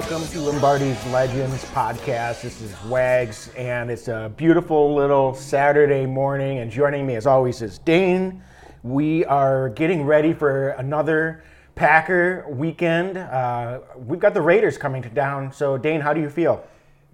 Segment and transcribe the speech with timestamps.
[0.00, 2.42] welcome to Lombardi's Legends podcast.
[2.42, 6.58] This is Wags, and it's a beautiful little Saturday morning.
[6.58, 8.42] And joining me, as always, is Dane.
[8.82, 11.44] We are getting ready for another
[11.76, 13.18] Packer weekend.
[13.18, 15.52] Uh, we've got the Raiders coming to town.
[15.52, 16.66] So, Dane, how do you feel?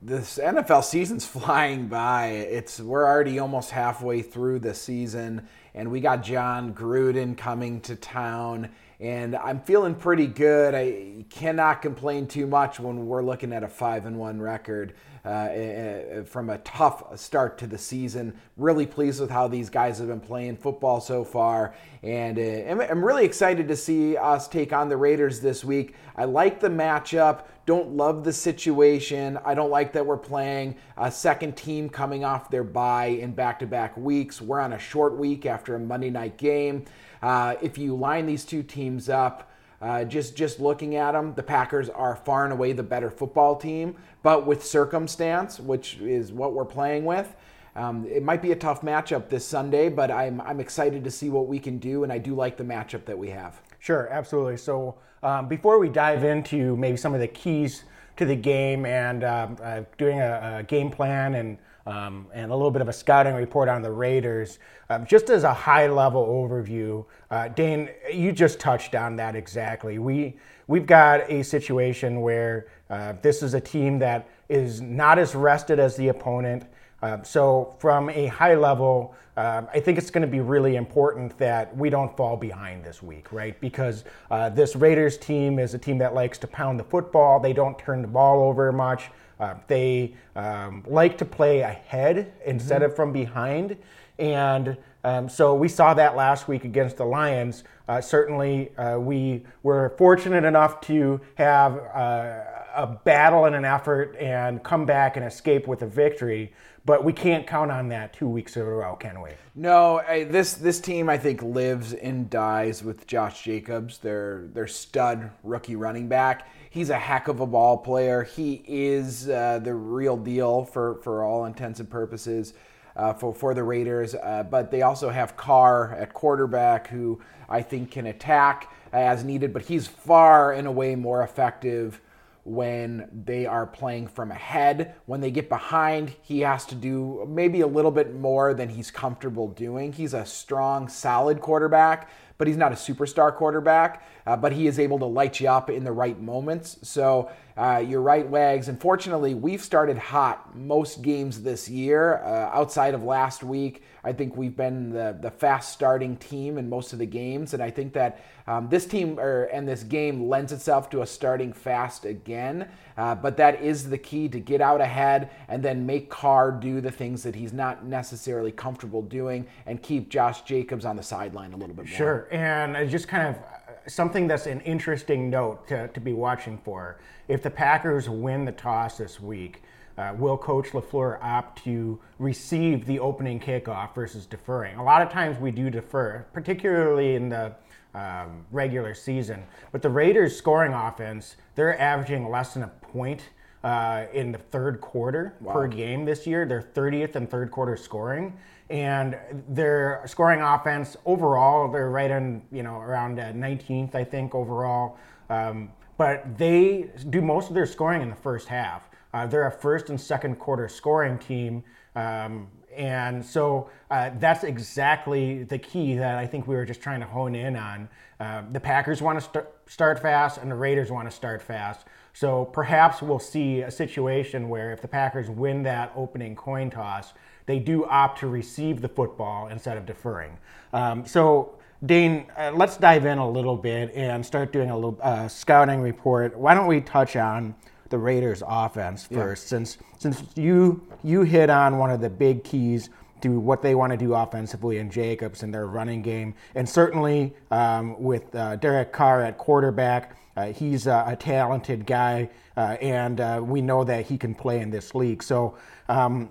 [0.03, 2.29] this NFL season's flying by.
[2.29, 7.97] It's we're already almost halfway through the season, and we got Jon Gruden coming to
[7.97, 10.75] town, and I'm feeling pretty good.
[10.75, 14.95] I cannot complain too much when we're looking at a five and one record.
[15.23, 18.35] Uh, eh, from a tough start to the season.
[18.57, 23.05] Really pleased with how these guys have been playing football so far, and uh, I'm
[23.05, 25.95] really excited to see us take on the Raiders this week.
[26.17, 27.43] I like the matchup.
[27.67, 29.39] Don't love the situation.
[29.45, 33.99] I don't like that we're playing a second team coming off their bye in back-to-back
[33.99, 34.41] weeks.
[34.41, 36.87] We're on a short week after a Monday night game.
[37.23, 39.47] Uh, if you line these two teams up.
[39.83, 43.57] Uh, just just looking at them, the Packers are far and away the better football
[43.57, 47.35] team, but with circumstance, which is what we're playing with,
[47.77, 49.89] um, it might be a tough matchup this Sunday.
[49.89, 52.65] But I'm I'm excited to see what we can do, and I do like the
[52.65, 53.63] matchup that we have.
[53.79, 54.59] Sure, absolutely.
[54.59, 57.85] So, um, before we dive into maybe some of the keys
[58.17, 61.57] to the game and um, uh, doing a, a game plan and
[61.91, 65.43] um, and a little bit of a scouting report on the Raiders, um, just as
[65.43, 69.99] a high level overview, uh, Dane, you just touched on that exactly.
[69.99, 70.37] We
[70.69, 75.81] we've got a situation where uh, this is a team that is not as rested
[75.81, 76.65] as the opponent.
[77.03, 81.37] Uh, so, from a high level, uh, I think it's going to be really important
[81.39, 83.59] that we don't fall behind this week, right?
[83.61, 87.41] Because uh, this Raiders team is a team that likes to pound the football.
[87.41, 89.11] They don't turn the ball over much.
[89.41, 93.77] Uh, they um, like to play ahead instead of from behind.
[94.19, 97.65] And um, so we saw that last week against the Lions.
[97.89, 102.41] Uh, certainly, uh, we were fortunate enough to have uh,
[102.75, 106.53] a battle and an effort and come back and escape with a victory.
[106.85, 109.31] But we can't count on that two weeks in a row, can we?
[109.55, 114.67] No, I, this this team I think lives and dies with Josh Jacobs, their their
[114.67, 116.49] stud rookie running back.
[116.71, 118.23] He's a heck of a ball player.
[118.23, 122.55] He is uh, the real deal for for all intents and purposes.
[122.97, 127.63] Uh, for, for the Raiders, uh, but they also have Carr at quarterback, who I
[127.63, 132.01] think can attack as needed, but he's far and away more effective
[132.45, 134.95] when they are playing from ahead.
[135.07, 138.91] When they get behind, he has to do maybe a little bit more than he's
[138.91, 139.93] comfortable doing.
[139.93, 144.03] He's a strong, solid quarterback, but he's not a superstar quarterback.
[144.27, 146.79] Uh, but he is able to light you up in the right moments.
[146.83, 148.69] So uh, you're right, Wags.
[148.69, 152.23] Unfortunately, we've started hot most games this year.
[152.25, 156.69] Uh, outside of last week, I think we've been the, the fast starting team in
[156.69, 157.55] most of the games.
[157.55, 161.11] And I think that um, this team or, and this game lends itself to us
[161.11, 162.69] starting fast again.
[162.97, 166.81] Uh, but that is the key to get out ahead and then make Carr do
[166.81, 171.53] the things that he's not necessarily comfortable doing and keep Josh Jacobs on the sideline
[171.53, 171.97] a little bit more.
[171.97, 172.29] Sure.
[172.31, 176.99] And just kind of uh, something that's an interesting note to, to be watching for.
[177.29, 179.63] If the Packers win the toss this week,
[180.01, 184.77] uh, will Coach LaFleur opt to receive the opening kickoff versus deferring?
[184.77, 187.55] A lot of times we do defer, particularly in the
[187.95, 189.43] um, regular season.
[189.73, 193.29] But the Raiders' scoring offense, they're averaging less than a point
[193.63, 196.47] uh, in the third quarter per game this year.
[196.47, 198.37] They're 30th in third quarter scoring,
[198.71, 199.19] and
[199.49, 204.97] their scoring offense overall, they're right on you know around uh, 19th, I think overall.
[205.29, 208.90] Um, but they do most of their scoring in the first half.
[209.13, 211.65] Uh, they're a first and second quarter scoring team.
[211.95, 217.01] Um, and so uh, that's exactly the key that I think we were just trying
[217.01, 217.89] to hone in on.
[218.21, 221.87] Uh, the Packers want to st- start fast, and the Raiders want to start fast.
[222.13, 227.13] So perhaps we'll see a situation where if the Packers win that opening coin toss,
[227.47, 230.39] they do opt to receive the football instead of deferring.
[230.73, 234.99] Um, so, Dane, uh, let's dive in a little bit and start doing a little
[235.03, 236.37] uh, scouting report.
[236.37, 237.55] Why don't we touch on
[237.91, 242.89] the Raiders' offense first, since since you you hit on one of the big keys
[243.21, 247.35] to what they want to do offensively in Jacobs and their running game, and certainly
[247.51, 253.21] um, with uh, Derek Carr at quarterback, uh, he's uh, a talented guy, uh, and
[253.21, 255.23] uh, we know that he can play in this league.
[255.23, 255.59] So,
[255.89, 256.31] um,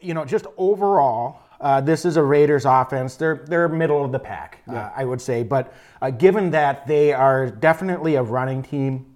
[0.00, 3.16] you know, just overall, uh, this is a Raiders offense.
[3.16, 5.42] They're they're middle of the pack, uh, I would say.
[5.42, 9.07] But uh, given that they are definitely a running team,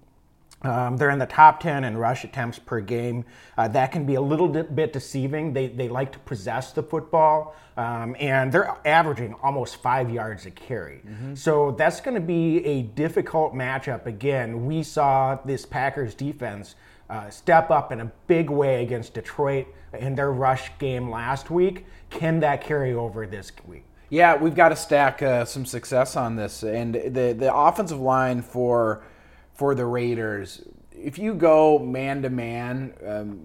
[0.63, 3.25] um, they're in the top 10 in rush attempts per game.
[3.57, 5.53] Uh, that can be a little bit deceiving.
[5.53, 10.51] They, they like to possess the football, um, and they're averaging almost five yards a
[10.51, 11.01] carry.
[11.05, 11.35] Mm-hmm.
[11.35, 14.05] So that's going to be a difficult matchup.
[14.05, 16.75] Again, we saw this Packers defense
[17.09, 19.67] uh, step up in a big way against Detroit
[19.97, 21.85] in their rush game last week.
[22.09, 23.83] Can that carry over this week?
[24.09, 26.63] Yeah, we've got to stack uh, some success on this.
[26.63, 29.03] And the, the offensive line for
[29.53, 30.61] for the Raiders.
[30.91, 32.93] If you go man to man,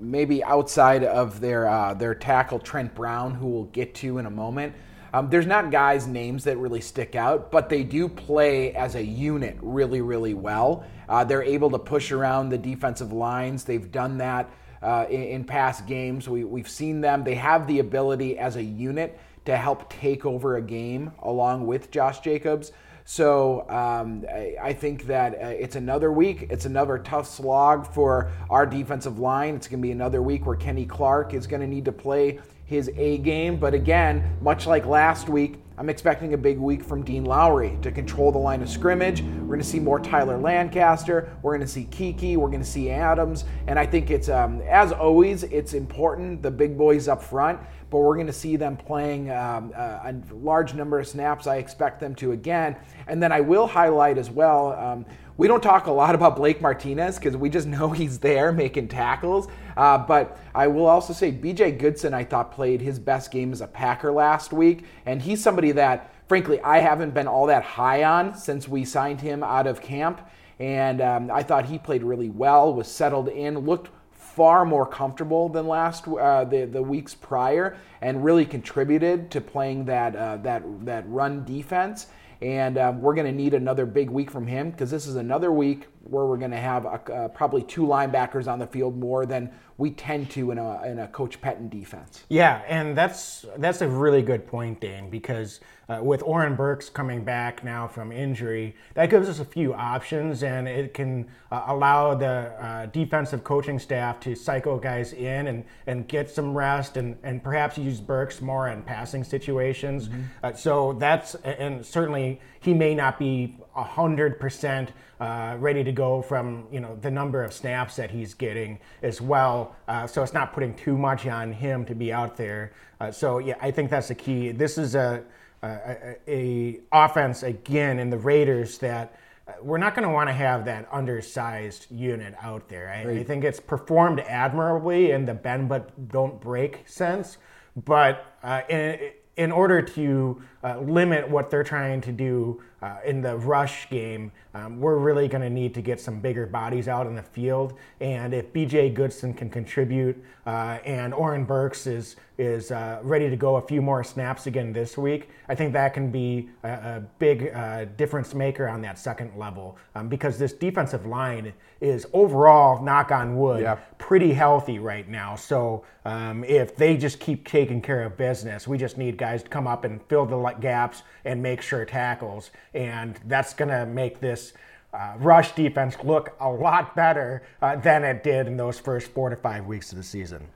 [0.00, 4.30] maybe outside of their uh, their tackle Trent Brown, who we'll get to in a
[4.30, 4.74] moment,
[5.12, 9.02] um, there's not guys' names that really stick out, but they do play as a
[9.02, 10.84] unit really, really well.
[11.08, 13.64] Uh, they're able to push around the defensive lines.
[13.64, 14.50] They've done that
[14.82, 16.28] uh, in, in, past games.
[16.28, 17.24] We, we've seen them.
[17.24, 21.90] They have the ability as a unit to help take over a game along with
[21.90, 22.72] Josh Jacobs.
[23.10, 26.48] So um, I, I, think that uh, it's another week.
[26.50, 29.54] It's another tough slog for our defensive line.
[29.54, 32.38] It's going to be another week where Kenny Clark is going to need to play
[32.66, 33.56] his A game.
[33.56, 37.90] But again, much like last week, I'm expecting a big week from Dean Lowry to
[37.90, 39.22] control the line of scrimmage.
[39.22, 41.34] We're going to see more Tyler Lancaster.
[41.40, 42.36] We're going to see Keke.
[42.36, 43.46] We're going to see Adams.
[43.68, 47.58] And I think it's, um, as always, it's important, the big boys up front
[47.90, 51.46] but we're going to see them playing um, a, a, large number of snaps.
[51.46, 52.76] I expect them to again.
[53.06, 54.72] And then I will highlight as well.
[54.72, 55.06] Um,
[55.38, 58.88] we don't talk a lot about Blake Martinez because we just know he's there making
[58.88, 59.48] tackles.
[59.76, 63.60] Uh, but I will also say BJ Goodson, I thought, played his best game as
[63.60, 64.84] a Packer last week.
[65.06, 69.20] And he's somebody that, frankly, I haven't been all that high on since we signed
[69.20, 70.20] him out of camp.
[70.58, 73.90] And um, I thought he played really well, was settled in, looked
[74.38, 79.84] far more comfortable than last uh, the the weeks prior, and really contributed to playing
[79.84, 82.06] that uh, that that run defense.
[82.40, 85.50] And um, we're going to need another big week from him because this is another
[85.50, 89.26] week where we're going to have a, uh, probably two linebackers on the field more
[89.26, 92.24] than we tend to in a, in a Coach Pettine defense.
[92.28, 97.24] Yeah, and that's that's a really good point, Dane, because uh, with Oren Burks coming
[97.24, 102.14] back now from injury, that gives us a few options, and it can uh, allow
[102.14, 107.16] the uh, defensive coaching staff to cycle guys in and, and get some rest, and,
[107.22, 110.08] and perhaps use Burks more in passing situations.
[110.08, 110.22] Mm-hmm.
[110.42, 116.22] Uh, so that's and certainly he may not be hundred percent uh, ready to go
[116.22, 119.76] from you know the number of snaps that he's getting as well.
[119.86, 122.72] Uh, so it's not putting too much on him to be out there.
[123.00, 124.52] Uh, so yeah, I think that's the key.
[124.52, 125.24] This is a
[125.62, 130.34] a, a offense again in the Raiders that uh, we're not going to want to
[130.34, 132.90] have that undersized unit out there.
[132.90, 133.18] I, right.
[133.18, 137.38] I, think it's performed admirably in the bend but don't break sense,
[137.84, 143.22] but uh, in, in order to uh, limit what they're trying to do uh, in
[143.22, 147.06] the rush game, um, we're really going to need to get some bigger bodies out
[147.06, 147.74] in the field.
[148.00, 153.36] And if BJ Goodson can contribute uh, and Oren Burks is is uh, ready to
[153.36, 157.02] go a few more snaps again this week, I think that can be a, a
[157.18, 162.80] big uh, difference maker on that second level um, because this defensive line is overall,
[162.82, 163.74] knock on wood, yeah.
[163.98, 165.34] pretty healthy right now.
[165.34, 169.48] So um, if they just keep taking care of business, we just need guys to
[169.48, 172.50] come up and fill the gaps and make sure tackles.
[172.72, 174.47] And that's going to make this
[174.92, 179.28] uh, rush defense look a lot better uh, than it did in those first four
[179.28, 180.46] to five weeks of the season.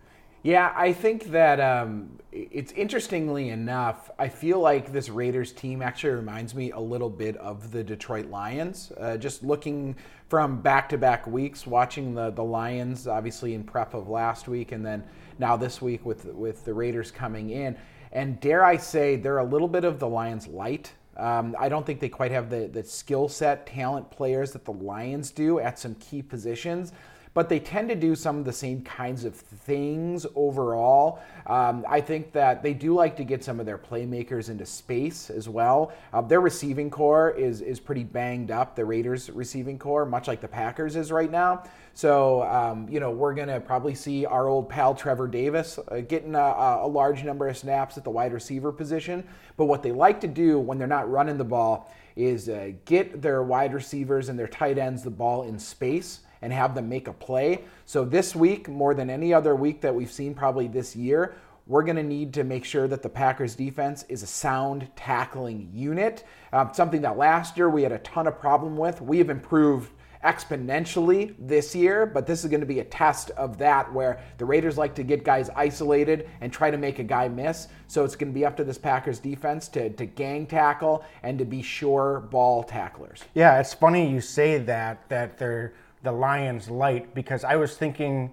[0.45, 6.15] Yeah, I think that um, it's interestingly enough, I feel like this Raiders team actually
[6.15, 8.91] reminds me a little bit of the Detroit Lions.
[8.99, 9.95] Uh, just looking
[10.29, 14.73] from back to back weeks, watching the, the Lions, obviously in prep of last week,
[14.73, 15.05] and then
[15.39, 17.77] now this week with, with the Raiders coming in.
[18.11, 20.93] And dare I say, they're a little bit of the Lions light.
[21.17, 24.73] Um, I don't think they quite have the, the skill set, talent players that the
[24.73, 26.93] Lions do at some key positions
[27.35, 31.21] but they tend to do some of the same kinds of things overall.
[31.47, 35.31] Um, I think that they do like to get some of their playmakers into space
[35.31, 35.93] as well.
[36.13, 38.77] Uh, their receiving corps is is pretty banged up.
[38.77, 41.65] The Raiders' receiving corps, much like the Packers is right now.
[41.95, 46.35] So um, you know we're gonna probably see our old pal Trevor Davis uh, getting
[46.35, 46.39] a,
[46.83, 49.25] a large number of snaps at the wide receiver position.
[49.57, 53.23] But what they like to do when they're not running the ball is uh, get
[53.23, 57.09] their wide receivers and their tight ends the ball in space and have them make
[57.09, 57.65] a play.
[57.87, 61.35] So this week, more than any other week that we've seen probably this year,
[61.67, 65.71] we're going to need to make sure that the Packers defense is a sound tackling
[65.73, 66.25] unit.
[66.53, 69.01] Um, something that last year we had a ton of problem with.
[69.01, 69.93] We have improved
[70.25, 74.45] exponentially this year, but this is going to be a test of that where the
[74.45, 77.69] Raiders like to get guys isolated and try to make a guy miss.
[77.89, 81.39] So it's going to be up to this Packers defense to, to gang tackle and
[81.39, 83.25] to be sure ball tacklers.
[83.35, 88.33] Yeah, it's funny you say that that they're the Lions light because I was thinking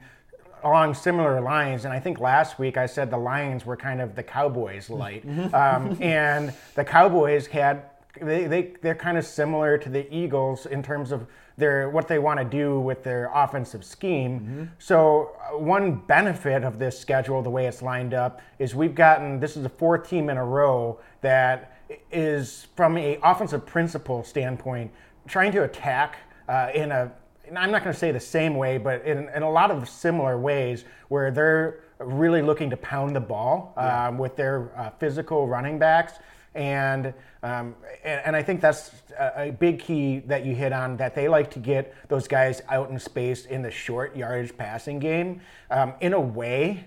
[0.63, 4.15] along similar lines, and I think last week I said the Lions were kind of
[4.15, 7.83] the Cowboys light, um, and the Cowboys had
[8.21, 12.19] they, they they're kind of similar to the Eagles in terms of their what they
[12.19, 14.39] want to do with their offensive scheme.
[14.39, 14.63] Mm-hmm.
[14.79, 19.39] So uh, one benefit of this schedule, the way it's lined up, is we've gotten
[19.39, 21.77] this is the fourth team in a row that
[22.11, 24.91] is from a offensive principle standpoint
[25.27, 27.11] trying to attack uh, in a
[27.57, 30.37] I'm not going to say the same way, but in, in a lot of similar
[30.37, 34.07] ways where they're really looking to pound the ball yeah.
[34.07, 36.13] um, with their uh, physical running backs.
[36.55, 37.13] And,
[37.43, 41.13] um, and, and I think that's a, a, big key that you hit on that
[41.13, 45.41] they like to get those guys out in space in the short yardage passing game.
[45.69, 46.85] Um, in a way,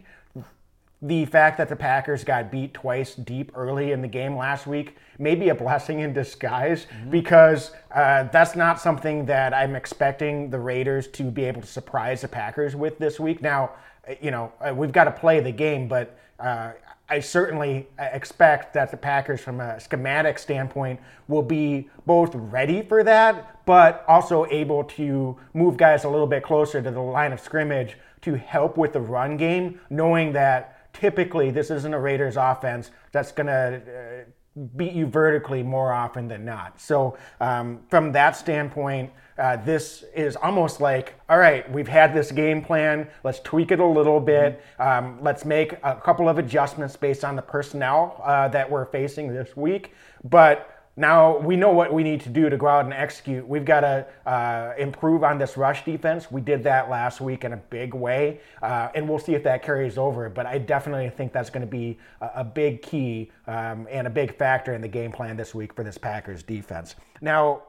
[1.02, 4.96] the fact that the Packers got beat twice deep early in the game last week
[5.18, 7.10] may be a blessing in disguise mm-hmm.
[7.10, 12.20] because uh, that's not something that I'm expecting the Raiders to be able to surprise
[12.20, 13.42] the Packers with this week.
[13.42, 13.72] Now,
[14.20, 16.72] you know, uh, we've got to play the game, but uh,
[17.08, 22.80] I certainly uh, expect that the Packers, from a schematic standpoint, will be both ready
[22.80, 27.32] for that, but also able to move guys a little bit closer to the line
[27.32, 32.36] of scrimmage to help with the run game, knowing that typically this isn't a Raiders
[32.36, 33.82] offense that's going to
[34.26, 36.78] uh, beat you vertically more often than not.
[36.78, 42.30] So um, from that standpoint, uh, this is almost like, all right, we've had this
[42.30, 43.08] game plan.
[43.24, 44.62] Let's tweak it a little bit.
[44.78, 49.32] Um, let's make a couple of adjustments based on the personnel uh, that we're facing
[49.32, 49.94] this week.
[50.24, 53.46] But now we know what we need to do to go out and execute.
[53.48, 56.30] We've got to uh, improve on this rush defense.
[56.30, 59.62] We did that last week in a big way, uh, and we'll see if that
[59.62, 60.28] carries over.
[60.28, 64.10] But I definitely think that's going to be a, a, big key um, and a
[64.10, 66.94] big factor in the game plan this week for this Packers defense.
[67.22, 67.62] Now,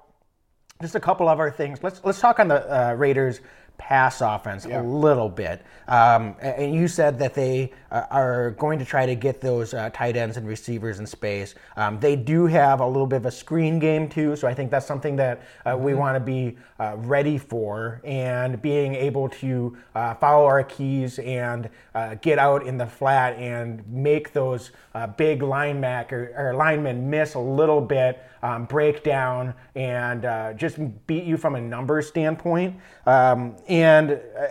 [0.82, 1.82] just a couple of other things.
[1.82, 3.40] Let's let's talk on the uh, Raiders
[3.78, 4.82] pass offense yeah.
[4.82, 5.62] a little bit.
[5.88, 9.90] Um, and you said that they uh, are going to try to get those uh,
[9.92, 11.56] tight ends and receivers in space.
[11.76, 14.72] Um, they do have a little bit of a screen game too, so I think
[14.72, 15.84] that's something that uh, mm-hmm.
[15.84, 21.20] we want to be uh, ready for and being able to uh, follow our keys
[21.20, 24.72] and uh, get out in the flat and make those
[25.18, 30.22] big linebacker or linemen miss a little bit, um, break down, and
[30.58, 30.78] just
[31.08, 32.76] beat you from a numbers standpoint.
[33.06, 34.48] Um, and uh,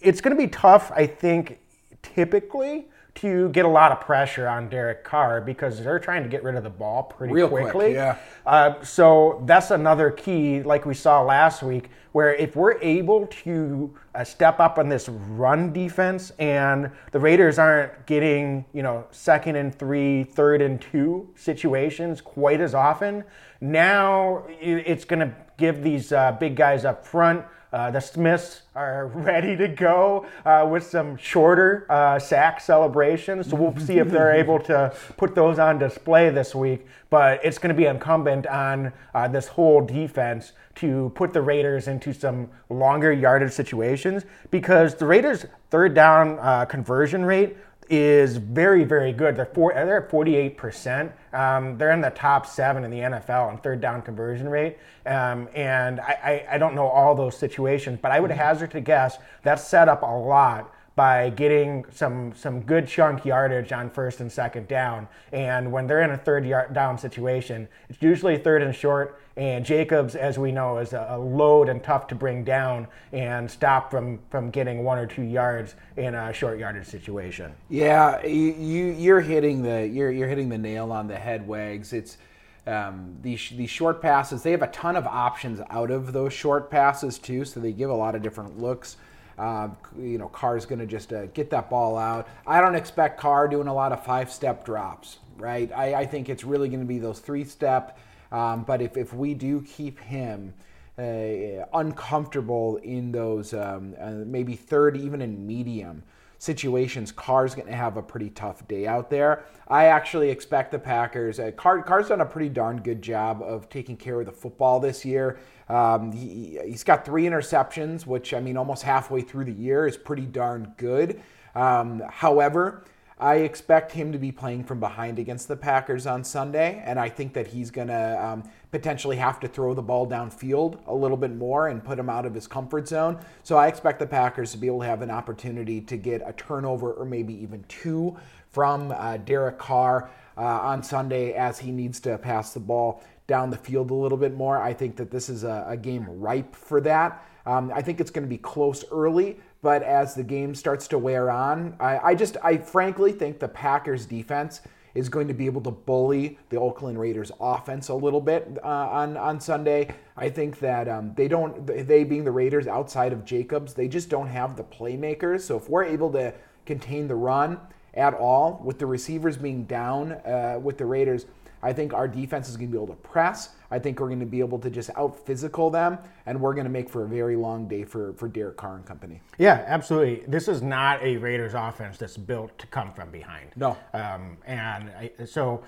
[0.00, 1.58] it's going to be tough, I think,
[2.02, 6.44] typically to get a lot of pressure on Derek Carr because they're trying to get
[6.44, 7.70] rid of the ball pretty Real quickly.
[7.70, 8.16] Quick, yeah.
[8.46, 13.92] Uh, so that's another key, like we saw last week, where if we're able to
[14.14, 19.56] uh, step up on this run defense and the Raiders aren't getting, you know, second
[19.56, 23.24] and three, third and two situations quite as often,
[23.60, 29.06] now it's going to give these uh, big guys up front uh, the Smiths are
[29.14, 33.50] ready to go uh, with some shorter uh, sack celebrations.
[33.50, 36.86] So we'll see if they're able to put those on display this week.
[37.10, 41.88] But it's going to be incumbent on uh, this whole defense to put the Raiders
[41.88, 47.56] into some longer yardage situations because the Raiders' third down uh, conversion rate
[47.90, 49.36] is very, very good.
[49.36, 51.12] They're four, they're at 48%.
[51.32, 54.78] Um, they're in the top seven in the NFL on third down conversion rate.
[55.06, 58.80] Um, and I, I, I, don't know all those situations, but I would hazard to
[58.80, 64.18] guess that's set up a lot by getting some some good chunk yardage on first
[64.18, 65.06] and second down.
[65.30, 69.20] And when they're in a third yard down situation, it's usually third and short.
[69.36, 73.92] And Jacobs, as we know, is a, load and tough to bring down and stop
[73.92, 77.52] from from getting one or two yards in a short yardage situation.
[77.68, 81.92] Yeah, you, you are hitting the you're you're hitting the nail on the head, Wags.
[81.92, 82.18] It's
[82.66, 84.42] um, these these short passes.
[84.42, 87.88] They have a ton of options out of those short passes too, so they give
[87.88, 88.96] a lot of different looks.
[89.38, 92.26] Uh, you know, Carr's going to just uh, get that ball out.
[92.46, 95.70] I don't expect Carr doing a lot of five step drops, right?
[95.72, 97.98] I, I think it's really going to be those three step.
[98.32, 100.52] Um, but if, if we do keep him
[100.98, 106.02] uh, uncomfortable in those um, uh, maybe third, even in medium,
[106.38, 109.44] situations, Carr's going to have a pretty tough day out there.
[109.66, 111.40] I actually expect the Packers.
[111.40, 114.80] Uh, Carr, Carr's done a pretty darn good job of taking care of the football
[114.80, 115.38] this year.
[115.68, 119.96] Um, he, has got three interceptions, which I mean, almost halfway through the year is
[119.96, 121.20] pretty darn good.
[121.54, 122.84] Um, however,
[123.20, 127.08] I expect him to be playing from behind against the Packers on Sunday, and I
[127.08, 131.16] think that he's going to um, potentially have to throw the ball downfield a little
[131.16, 133.18] bit more and put him out of his comfort zone.
[133.42, 136.32] So I expect the Packers to be able to have an opportunity to get a
[136.34, 138.16] turnover or maybe even two
[138.50, 143.50] from uh, Derek Carr uh, on Sunday as he needs to pass the ball down
[143.50, 144.60] the field a little bit more.
[144.60, 147.24] I think that this is a, a game ripe for that.
[147.46, 150.98] Um, I think it's going to be close early, but as the game starts to
[150.98, 154.62] wear on, I, I just, I frankly think the Packers defense
[154.94, 158.66] is going to be able to bully the Oakland Raiders offense a little bit uh,
[158.66, 159.94] on on Sunday.
[160.16, 164.08] I think that um, they don't, they being the Raiders outside of Jacobs, they just
[164.08, 165.42] don't have the playmakers.
[165.42, 166.34] So if we're able to
[166.66, 167.60] contain the run
[167.94, 171.26] at all, with the receivers being down uh, with the Raiders,
[171.62, 173.50] I think our defense is going to be able to press.
[173.70, 176.64] I think we're going to be able to just out physical them, and we're going
[176.64, 179.20] to make for a very long day for, for Derek Carr and company.
[179.38, 180.24] Yeah, absolutely.
[180.26, 183.50] This is not a Raiders offense that's built to come from behind.
[183.56, 183.76] No.
[183.92, 185.62] Um, and I, so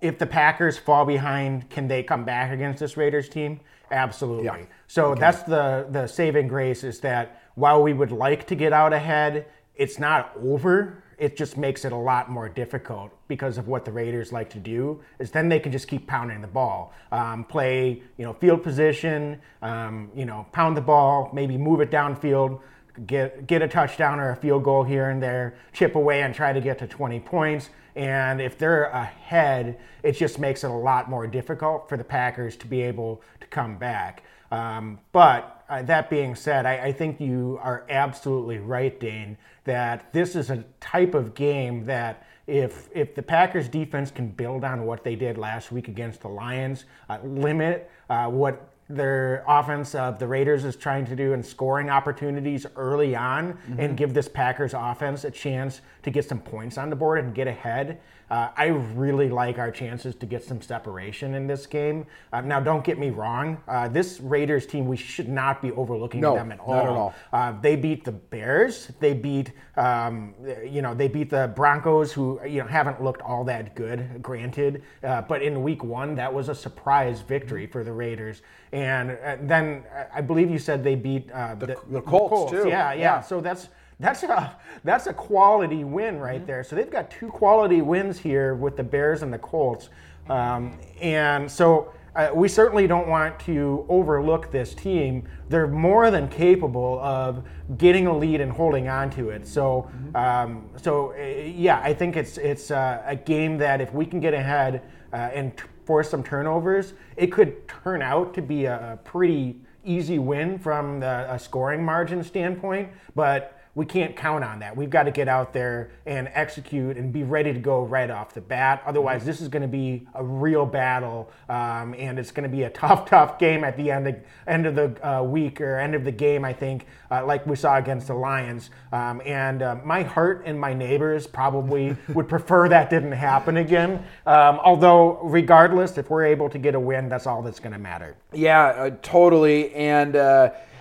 [0.00, 3.60] if the Packers fall behind, can they come back against this Raiders team?
[3.90, 4.44] Absolutely.
[4.44, 4.66] Yeah.
[4.86, 8.92] So that's the, the saving grace is that while we would like to get out
[8.92, 13.84] ahead, it's not over it just makes it a lot more difficult because of what
[13.84, 15.00] the Raiders like to do.
[15.18, 19.40] Is then they can just keep pounding the ball, um, play you know field position,
[19.62, 22.60] um, you know pound the ball, maybe move it downfield,
[23.06, 26.52] get get a touchdown or a field goal here and there, chip away and try
[26.52, 27.70] to get to 20 points.
[27.96, 32.56] And if they're ahead, it just makes it a lot more difficult for the Packers
[32.58, 34.22] to be able to come back.
[34.50, 40.10] Um, but uh, that being said, I, I, think you are absolutely right, Dane, that
[40.14, 44.86] this is a type of game that if if the Packers defense can build on
[44.86, 50.18] what they did last week against the Lions, uh, limit uh, what their offense of
[50.18, 53.80] the Raiders is trying to do in scoring opportunities early on mm-hmm.
[53.80, 57.34] and give this Packers offense a chance to get some points on the board and
[57.34, 58.00] get ahead.
[58.30, 62.06] Uh, I really like our chances to get some separation in this game.
[62.32, 63.58] Uh, now, don't get me wrong.
[63.66, 66.74] Uh, this Raiders team, we should not be overlooking no, them at all.
[66.74, 67.14] Not at all.
[67.32, 68.92] Uh, they beat the Bears.
[69.00, 73.44] They beat, um, you know, they beat the Broncos, who you know haven't looked all
[73.44, 74.22] that good.
[74.22, 78.42] Granted, uh, but in Week One, that was a surprise victory for the Raiders.
[78.72, 82.68] And uh, then I believe you said they beat the, the, the, Colts, Colts, too.
[82.68, 83.20] Yeah, yeah, yeah.
[83.22, 83.68] So that's
[84.00, 86.46] that's a that's a quality win right mm-hmm.
[86.46, 86.64] there.
[86.64, 89.88] So they've got two quality wins here with the Bears and the Colts,
[90.28, 95.28] um, and so uh, we certainly don't want to overlook this team.
[95.48, 97.44] They're more than capable of
[97.76, 99.46] getting a lead and holding on to it.
[99.46, 100.16] So, mm-hmm.
[100.16, 104.20] um, so uh, yeah, I think it's it's uh, a game that if we can
[104.20, 104.82] get ahead
[105.12, 109.56] uh, and t- force some turnovers, it could turn out to be a, a pretty
[109.84, 114.76] easy win from the, a scoring margin standpoint, but we can't count on that.
[114.76, 118.34] We've got to get out there and execute and be ready to go right off
[118.34, 118.82] the bat.
[118.84, 122.64] Otherwise, this is going to be a real battle, um, and it's going to be
[122.64, 124.16] a tough, tough game at the end of,
[124.48, 126.44] end of the uh, week or end of the game.
[126.44, 128.70] I think, uh, like we saw against the Lions.
[128.90, 134.04] Um, and uh, my heart and my neighbors probably would prefer that didn't happen again.
[134.26, 137.78] Um, although, regardless, if we're able to get a win, that's all that's going to
[137.78, 138.16] matter.
[138.32, 139.72] Yeah, uh, totally.
[139.72, 140.16] And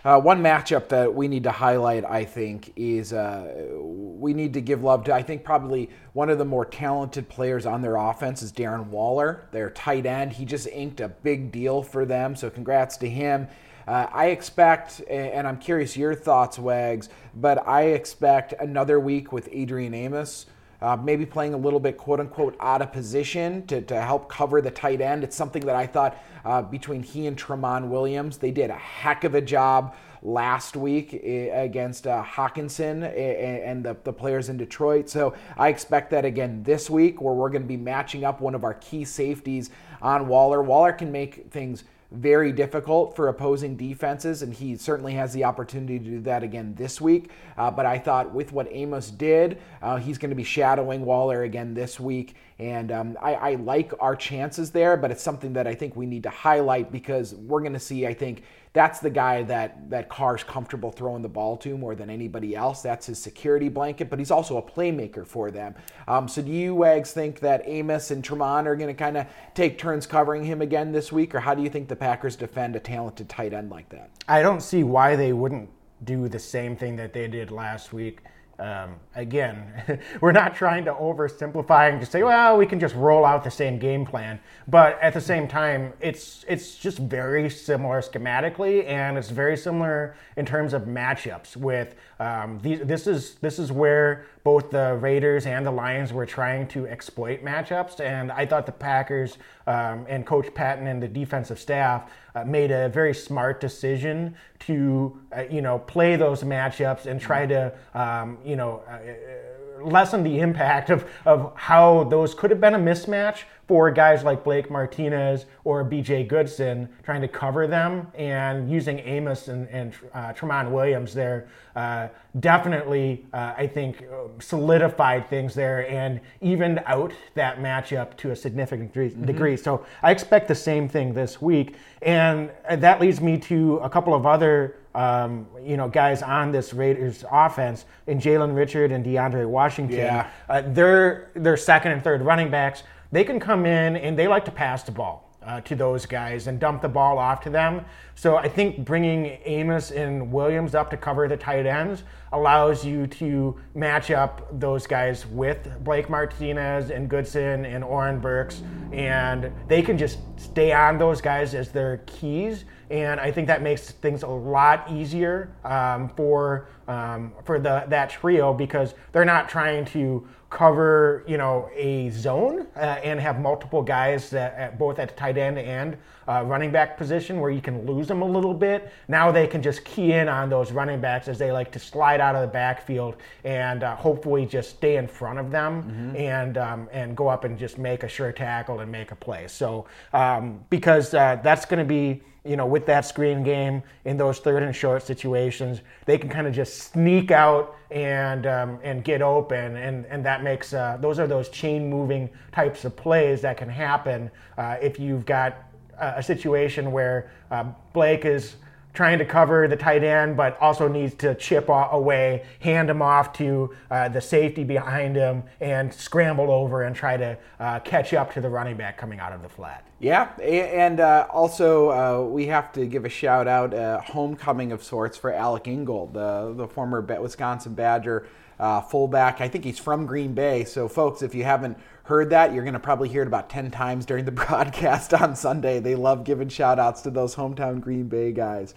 [0.07, 4.61] uh, one matchup that we need to highlight, I think, is uh, we need to
[4.61, 8.41] give love to, I think, probably one of the more talented players on their offense
[8.41, 10.31] is Darren Waller, their tight end.
[10.31, 13.49] He just inked a big deal for them, so congrats to him.
[13.85, 19.49] Uh, I expect, and I'm curious your thoughts, Wags, but I expect another week with
[19.51, 20.45] Adrian Amos.
[20.79, 24.61] Uh, maybe playing a little bit quote unquote out of position to, to help cover
[24.61, 25.23] the tight end.
[25.23, 29.23] It's something that I thought uh, between he and Tramon Williams, they did a heck
[29.23, 34.57] of a job last week eh, against uh, Hockenson eh, and the, the players in
[34.57, 35.09] Detroit.
[35.09, 38.55] So I expect that again this week where we're going to be matching up one
[38.55, 39.69] of our key safeties
[40.01, 40.61] on Waller.
[40.61, 45.99] Waller can make things very difficult for opposing defenses, and he certainly has the opportunity
[45.99, 47.31] to do that again this week.
[47.57, 51.43] Uh, but I thought with what Amos did, uh, he's going to be shadowing Waller
[51.43, 52.35] again this week.
[52.59, 56.07] And um, I, I, like our chances there, but it's something that I think we
[56.07, 58.41] need to highlight because we're going to see, I think,
[58.77, 62.81] that's the guy that that Carr's comfortable throwing the ball to more than anybody else.
[62.83, 65.73] That's his security blanket, but he's also a playmaker for them.
[66.07, 69.25] Um, so do you, Wags, think that Amos and Tramon are going to kind of
[69.55, 72.75] take turns covering him again this week, or how do you think the Packers defend
[72.75, 74.11] a talented tight end like that?
[74.27, 75.69] I don't see why they wouldn't
[76.03, 78.19] do the same thing that they did last week.
[78.59, 83.23] Um, again, we're not trying to oversimplify and just say, well, we can just roll
[83.23, 84.39] out the same game plan.
[84.67, 90.15] But at the same time, it's it's just very similar schematically, and it's very similar
[90.37, 91.55] in terms of matchups.
[91.55, 96.25] With um, these, this is this is where both the Raiders and the Lions were
[96.25, 101.07] trying to exploit matchups, and I thought the Packers um, and Coach Pettine and the
[101.09, 107.07] defensive staff uh, made a very smart decision to, uh, you know, play those matchups
[107.07, 112.49] and try to, um, you know, uh, lessen the impact of, of how those could
[112.49, 117.67] have been a mismatch for guys like Blake Martinez or BJ Goodson trying to cover
[117.67, 122.07] them and using Amos and, and uh, Tramon Williams there uh,
[122.39, 124.03] definitely, uh, I think,
[124.39, 129.09] solidified things there and evened out that matchup to a significant degree.
[129.11, 129.25] Mm-hmm.
[129.25, 129.57] degree.
[129.57, 131.75] So I expect the same thing this week.
[132.01, 136.73] And that leads me to a couple of other um, you know, guys on this
[136.73, 139.97] Raiders offense in Jalen Richard and DeAndre Washington.
[139.97, 140.31] Yeah.
[140.49, 144.45] Uh, they're, they're second and third running backs they can come in and they like
[144.45, 145.27] to pass the ball.
[145.47, 147.85] Uh, to those guys and dump the ball off to them.
[148.15, 153.07] So I think bringing Amos and Williams up to cover the tight ends allows you
[153.07, 159.81] to match up those guys with Blake Martinez and Goodson and Oren Burks, and they
[159.81, 162.65] can just stay on those guys as their keys.
[162.89, 168.09] And I think that makes things a lot easier um, for um, for the that
[168.09, 173.81] trio because they're not trying to cover, you know, a zone uh, and have multiple
[173.81, 177.61] guys that at, both at the tight end and uh, running back position where you
[177.61, 178.91] can lose them a little bit.
[179.09, 182.21] Now they can just key in on those running backs as they like to slide
[182.21, 186.15] out of the backfield and uh, hopefully just stay in front of them mm-hmm.
[186.15, 189.47] and um, and go up and just make a sure tackle and make a play.
[189.47, 194.17] So um, because uh, that's going to be you know, with that screen game in
[194.17, 199.03] those third and short situations, they can kind of just sneak out and um, and
[199.03, 203.41] get open, and and that makes uh, those are those chain moving types of plays
[203.41, 205.63] that can happen uh, if you've got
[205.99, 208.55] a, a situation where uh, Blake is
[208.97, 213.31] trying to cover the tight end, but also needs to chip away, hand him off
[213.31, 218.33] to uh, the safety behind him, and scramble over and try to uh, catch up
[218.33, 219.85] to the running back coming out of the flat.
[219.99, 224.83] Yeah, and uh, also uh, we have to give a shout out, uh, homecoming of
[224.83, 228.27] sorts for Alec Ingold, the, the former Wisconsin Badger
[228.59, 229.41] uh, fullback.
[229.41, 230.63] I think he's from Green Bay.
[230.63, 233.71] So, folks, if you haven't heard that, you're going to probably hear it about 10
[233.71, 235.79] times during the broadcast on Sunday.
[235.79, 238.73] They love giving shout outs to those hometown Green Bay guys.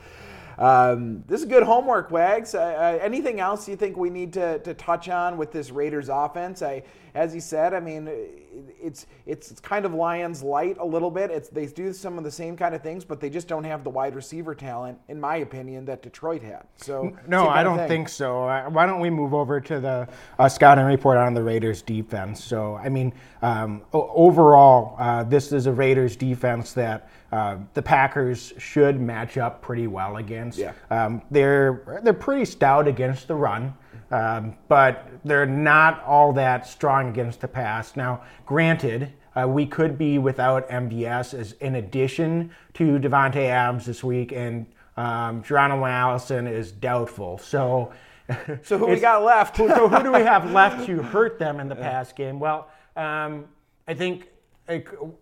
[0.60, 2.54] Um, this is good homework, Wags.
[2.54, 6.10] Uh, uh, anything else you think we need to, to touch on with this Raiders
[6.10, 6.60] offense?
[6.60, 6.82] I,
[7.14, 8.08] as he said, I mean,
[8.80, 11.30] it's it's it's kind of Lions light a little bit.
[11.30, 13.84] It's they do some of the same kind of things, but they just don't have
[13.84, 16.64] the wide receiver talent, in my opinion, that Detroit had.
[16.76, 18.42] So no, I don't think so.
[18.68, 22.44] Why don't we move over to the uh, scouting report on the Raiders defense?
[22.44, 27.08] So I mean, um, overall, uh, this is a Raiders defense that.
[27.32, 30.58] Uh, the Packers should match up pretty well against.
[30.58, 30.72] Yeah.
[30.90, 33.74] Um, they're they're pretty stout against the run.
[34.10, 37.94] Um, but they're not all that strong against the pass.
[37.94, 44.02] Now, granted, uh, we could be without MVS as in addition to Davante Adams this
[44.02, 44.66] week, and
[44.96, 47.38] um, Geronimo Allison is doubtful.
[47.38, 47.92] So,
[48.62, 49.56] so who we got left?
[49.56, 52.40] so who do we have left to hurt them in the pass game?
[52.40, 53.46] Well, um,
[53.86, 54.28] I think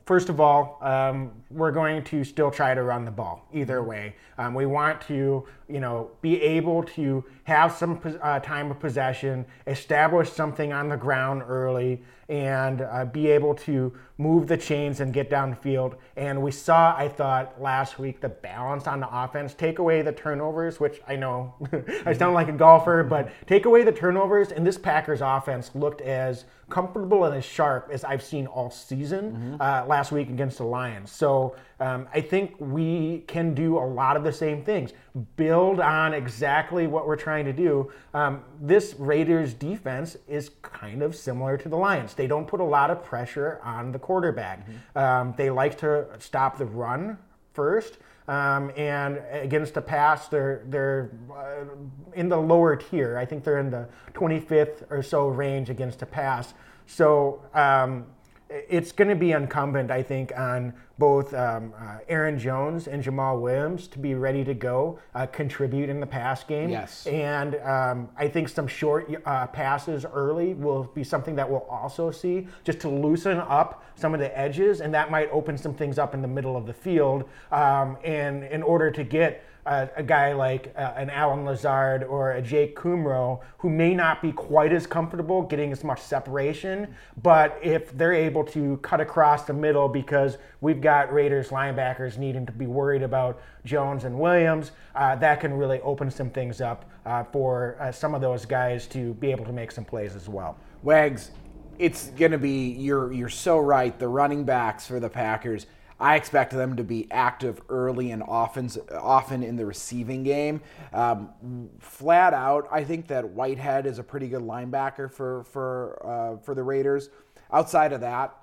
[0.05, 4.15] first of all, um, we're going to still try to run the ball either way.
[4.37, 9.47] Um, we want to, you know, be able to have some uh, time of possession,
[9.67, 15.15] establish something on the ground early, and uh, be able to move the chains and
[15.15, 15.95] get downfield.
[16.17, 19.55] And we saw, I thought, last week the balance on the offense.
[19.55, 21.55] Take away the turnovers, which I know
[22.05, 26.03] I sound like a golfer, but take away the turnovers, and this Packers offense looked
[26.03, 29.63] as comfortable and as sharp as I've seen all season mm-hmm.
[29.63, 31.11] uh, last week against the Lions.
[31.11, 34.93] So um, I think we can do a lot of the same things.
[35.37, 37.93] Build on exactly what we're trying to do.
[38.15, 42.15] Um, this Raiders defense is kind of similar to the Lions.
[42.15, 44.67] They don't put a lot of pressure on the quarterback.
[44.69, 44.99] Mm-hmm.
[44.99, 47.19] Um, they like to stop the run
[47.53, 47.99] first.
[48.27, 51.65] Um, and against the pass, they're they're uh,
[52.13, 53.17] in the lower tier.
[53.17, 56.53] I think they're in the 25th or so range against the pass.
[56.87, 58.07] So um,
[58.51, 63.41] it's going to be incumbent, I think, on both um, uh, Aaron Jones and Jamaal
[63.41, 66.71] Williams to be ready to go, uh, contribute in the pass game.
[66.71, 67.07] Yes.
[67.07, 72.11] And um, I think some short uh, passes early will be something that we'll also
[72.11, 75.99] see just to loosen up some of the edges, and that might open some things
[75.99, 77.29] up in the middle of the field.
[77.53, 82.33] Um, and in order to get a, a guy like uh, an Allen Lazard or
[82.33, 87.59] a Jake Kumerow, who may not be quite as comfortable getting as much separation, but
[87.63, 92.53] if they're able to cut across the middle because we've got Raiders linebackers needing to
[92.53, 97.25] be worried about Jones and Williams, uh, that can really open some things up uh,
[97.25, 100.57] for uh, some of those guys to be able to make some plays as well.
[100.83, 101.31] Wags,
[101.79, 103.99] it's going to be you're you're so right.
[103.99, 105.67] The running backs for the Packers,
[106.01, 110.61] I expect them to be active early and often often in the receiving game.
[110.93, 116.37] Um, flat out, I think that Whitehead is a pretty good linebacker for for uh,
[116.39, 117.11] for the Raiders.
[117.53, 118.37] Outside of that,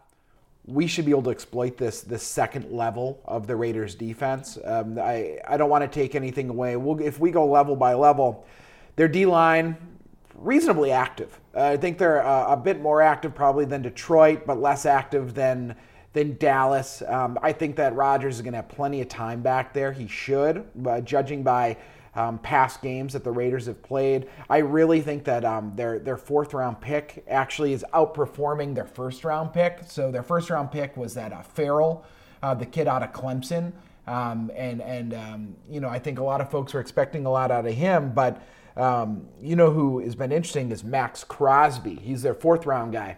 [0.65, 4.57] we should be able to exploit this this second level of the Raiders defense.
[4.65, 6.75] Um, I I don't want to take anything away.
[6.75, 8.45] We'll, if we go level by level,
[8.97, 9.77] their D line
[10.37, 11.39] reasonably active.
[11.55, 15.33] Uh, I think they're uh, a bit more active probably than Detroit, but less active
[15.33, 15.75] than
[16.15, 17.03] than Dallas.
[17.05, 19.91] Um, I think that Rodgers is going to have plenty of time back there.
[19.91, 20.65] He should,
[21.03, 21.77] judging by
[22.15, 24.29] um, past games that the Raiders have played.
[24.49, 29.25] I really think that um, their their fourth round pick actually is outperforming their first
[29.25, 29.81] round pick.
[29.87, 32.05] So their first round pick was that uh, Ferrell,
[32.41, 33.73] uh, the kid out of Clemson,
[34.07, 37.29] um, and and um, you know I think a lot of folks were expecting a
[37.29, 38.41] lot out of him, but
[38.77, 41.95] um, you know who has been interesting is Maxx Crosby.
[41.95, 43.17] He's their fourth round guy.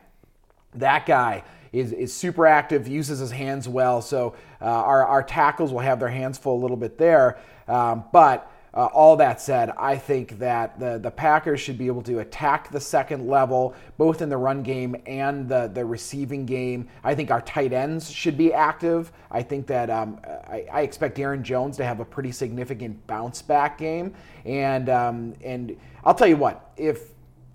[0.74, 1.44] That guy
[1.80, 4.02] is, is super active, uses his hands well.
[4.02, 7.40] So uh, our, our tackles will have their hands full a little bit there.
[7.68, 12.04] Um, but uh, all that said, I think that the, the Packers should be able
[12.04, 16.88] to attack the second level, both in the run game and the, the receiving game.
[17.04, 19.12] I think our tight ends should be active.
[19.32, 23.42] I think that um, I, I, expect Aaron Jones to have a pretty significant bounce
[23.42, 24.14] back game.
[24.46, 27.14] And, um, and I'll tell you what, if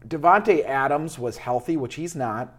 [0.09, 2.53] Davante Adams was healthy, which he's not,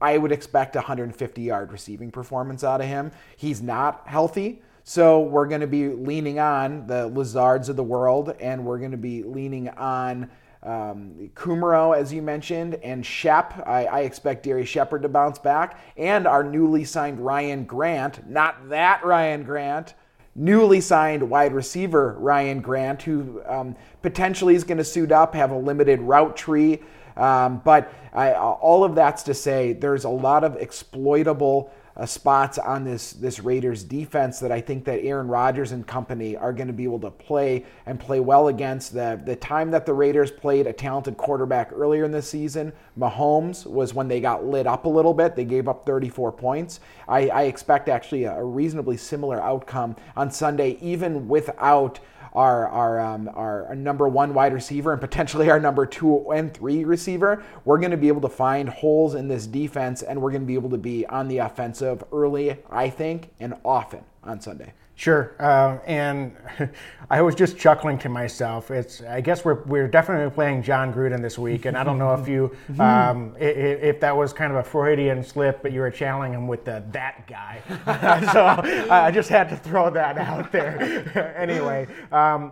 [0.00, 3.10] I would expect a 150 yard receiving performance out of him.
[3.36, 4.62] He's not healthy.
[4.84, 8.92] So we're going to be leaning on the Lazards of the world, and we're going
[8.92, 10.30] to be leaning on
[10.62, 13.62] um, Kumerow, as you mentioned, and Shep.
[13.66, 18.68] I, I expect Darrius Shepherd to bounce back, and our newly signed Ryan Grant, not
[18.70, 19.94] that Ryan Grant,
[20.34, 25.50] newly signed wide receiver Ryan Grant, who um, potentially is going to suit up, have
[25.50, 26.80] a limited route tree.
[27.18, 32.58] Um, but I, all of that's to say, there's a lot of exploitable uh, spots
[32.58, 36.68] on this this Raiders defense that I think that Aaron Rodgers and company are going
[36.68, 38.94] to be able to play and play well against.
[38.94, 43.66] The the time that the Raiders played a talented quarterback earlier in the season, Mahomes
[43.66, 45.34] was when they got lit up a little bit.
[45.34, 46.78] They gave up 34 points.
[47.08, 51.98] I, I expect actually a, a reasonably similar outcome on Sunday, even without
[52.32, 56.84] our our, um, our, number one wide receiver and potentially our number two and three
[56.84, 60.42] receiver, we're going to be able to find holes in this defense and we're going
[60.42, 64.72] to be able to be on the offensive early, I think, and often on Sunday.
[64.98, 66.34] Sure, uh, and
[67.10, 68.72] I was just chuckling to myself.
[68.72, 72.14] It's I guess we're we're definitely playing Jon Gruden this week, and I don't know
[72.14, 75.90] if you um, if, if, that was kind of a Freudian slip, but you were
[75.92, 77.62] channeling him with the that guy.
[78.32, 81.32] so I just had to throw that out there.
[81.38, 82.50] anyway, um,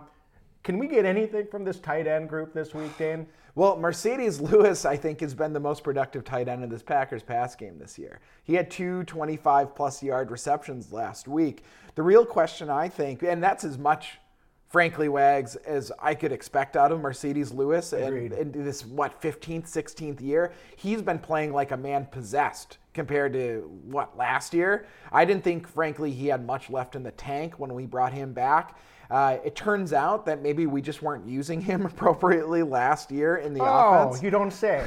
[0.63, 3.27] can we get anything from this tight end group this week, Dan?
[3.55, 7.23] Well, Marcedes Lewis, I think, has been the most productive tight end in this Packers
[7.23, 8.19] pass game this year.
[8.43, 11.63] He had two 25 plus yard receptions last week.
[11.97, 14.19] The real question, I think, and that's as much,
[14.69, 19.63] frankly, Wags, as I could expect out of Marcedes Lewis in, in this, what, 15th,
[19.63, 20.53] 16th year.
[20.75, 24.85] He's been playing like a man possessed compared to what last year.
[25.11, 28.31] I didn't think, frankly, he had much left in the tank when we brought him
[28.31, 28.77] back.
[29.09, 33.53] Uh, it turns out that maybe we just weren't using him appropriately last year in
[33.53, 34.19] the oh, offense.
[34.19, 34.83] Oh, you don't say.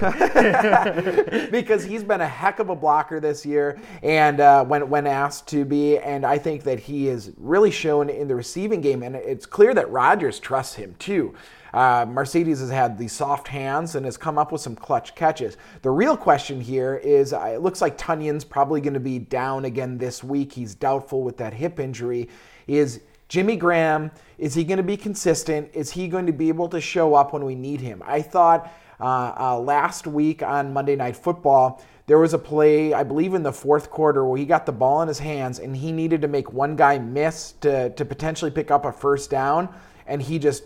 [1.50, 5.48] because he's been a heck of a blocker this year, and uh, when when asked
[5.48, 9.16] to be, and I think that he is really shown in the receiving game, and
[9.16, 11.34] it's clear that Rodgers trusts him too.
[11.72, 15.56] Uh, Marcedes has had the soft hands and has come up with some clutch catches.
[15.82, 19.64] The real question here is uh, it looks like Tonyan's probably going to be down
[19.64, 20.52] again this week.
[20.52, 22.28] He's doubtful with that hip injury.
[22.66, 25.70] Is Jimmy Graham, is he going to be consistent?
[25.72, 28.02] Is he going to be able to show up when we need him?
[28.04, 33.04] I thought uh, uh, last week on Monday Night Football, there was a play, I
[33.04, 35.92] believe in the fourth quarter, where he got the ball in his hands and he
[35.92, 39.72] needed to make one guy miss to, to potentially pick up a first down.
[40.08, 40.64] And he just,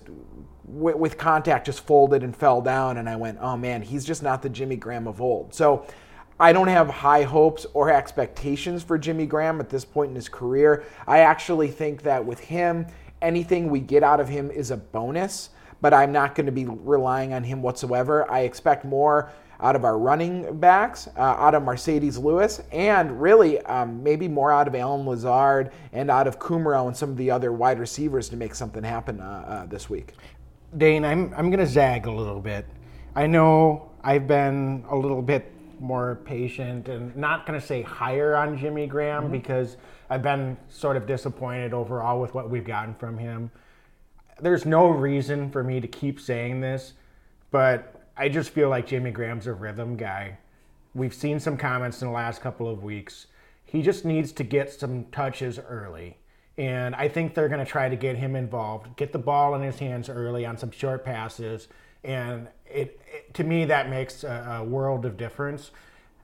[0.64, 2.96] with contact, just folded and fell down.
[2.96, 5.52] And I went, oh man, he's just not the Jimmy Graham of old.
[5.52, 5.86] So
[6.38, 10.28] I don't have high hopes or expectations for Jimmy Graham at this point in his
[10.28, 10.84] career.
[11.06, 12.86] I actually think that with him,
[13.22, 16.64] anything we get out of him is a bonus, but I'm not going to be
[16.64, 18.30] relying on him whatsoever.
[18.30, 23.60] I expect more out of our running backs, uh, out of Marcedes Lewis, and really
[23.62, 27.30] um, maybe more out of Allen Lazard and out of Kumerow and some of the
[27.30, 30.14] other wide receivers to make something happen uh, uh, this week.
[30.76, 32.66] Dane, I'm, I'm going to zag a little bit.
[33.14, 38.36] I know I've been a little bit more patient and not going to say higher
[38.36, 39.32] on Jimmy Graham mm-hmm.
[39.32, 39.76] because
[40.10, 43.50] I've been sort of disappointed overall with what we've gotten from him.
[44.40, 46.94] There's no reason for me to keep saying this,
[47.50, 50.38] but I just feel like Jimmy Graham's a rhythm guy.
[50.94, 53.26] We've seen some comments in the last couple of weeks.
[53.64, 56.18] He just needs to get some touches early.
[56.56, 59.62] And I think they're going to try to get him involved, get the ball in
[59.62, 61.66] his hands early on some short passes.
[62.04, 65.70] And it, it to me, that makes a, a, world of difference.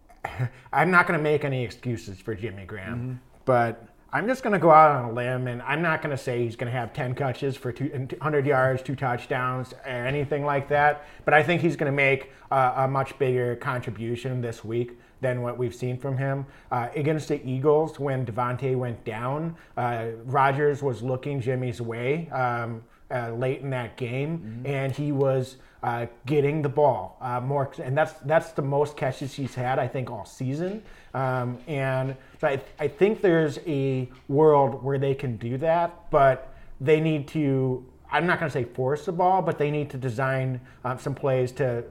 [0.72, 3.12] I'm not going to make any excuses for Jimmy Graham, mm-hmm.
[3.44, 6.20] but I'm just going to go out on a limb, and I'm not going to
[6.20, 10.68] say he's going to have 10 catches for 200 yards, two touchdowns, or anything like
[10.68, 11.04] that.
[11.24, 15.42] But I think he's going to make uh, a much bigger contribution this week than
[15.42, 16.46] what we've seen from him.
[16.72, 22.82] Uh, against the Eagles, when Davante went down, uh, Rodgers was looking Jimmy's way um,
[23.12, 24.66] uh, late in that game, mm-hmm.
[24.66, 29.34] and he was uh, getting the ball uh, more, and that's that's the most catches
[29.34, 30.82] he's had I think all season.
[31.14, 36.54] Um, and so I, I think there's a world where they can do that, but
[36.80, 37.84] they need to.
[38.12, 41.14] I'm not going to say force the ball, but they need to design um, some
[41.14, 41.84] plays to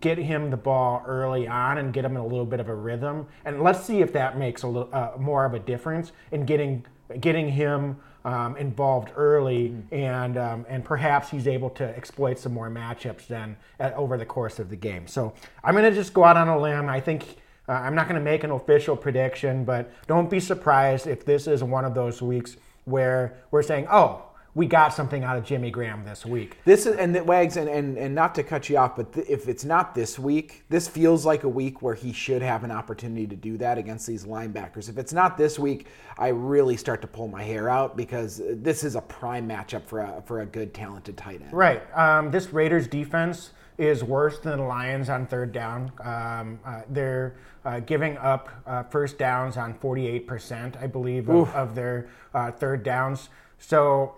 [0.00, 2.74] get him the ball early on and get him in a little bit of a
[2.74, 3.26] rhythm.
[3.44, 6.84] And let's see if that makes a little uh, more of a difference in getting
[7.20, 9.94] getting him um, involved early, mm-hmm.
[9.94, 14.26] and um, and perhaps he's able to exploit some more matchups then at, over the
[14.26, 15.06] course of the game.
[15.06, 15.32] So
[15.62, 16.88] I'm going to just go out on a limb.
[16.88, 17.36] I think.
[17.66, 21.46] Uh, I'm not going to make an official prediction, but don't be surprised if this
[21.46, 24.22] is one of those weeks where we're saying, oh,
[24.54, 26.58] we got something out of Jimmy Graham this week.
[26.64, 29.26] This is and the Wags and, and and not to cut you off, but th-
[29.28, 32.70] if it's not this week, this feels like a week where he should have an
[32.70, 34.88] opportunity to do that against these linebackers.
[34.88, 35.86] If it's not this week,
[36.18, 40.00] I really start to pull my hair out because this is a prime matchup for
[40.00, 41.52] a for a good talented tight end.
[41.52, 41.82] Right.
[41.96, 45.90] Um, this Raiders defense is worse than the Lions on third down.
[46.04, 51.74] Um, uh, they're uh, giving up uh, first downs on 48%, I believe, of, of
[51.74, 53.30] their uh, third downs.
[53.58, 54.14] So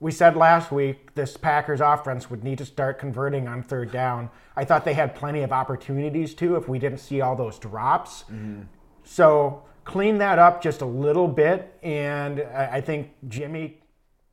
[0.00, 4.30] we said last week this Packers offense would need to start converting on third down.
[4.56, 8.22] I thought they had plenty of opportunities to if we didn't see all those drops.
[8.24, 8.62] Mm-hmm.
[9.04, 13.79] So clean that up just a little bit, and I think Jimmy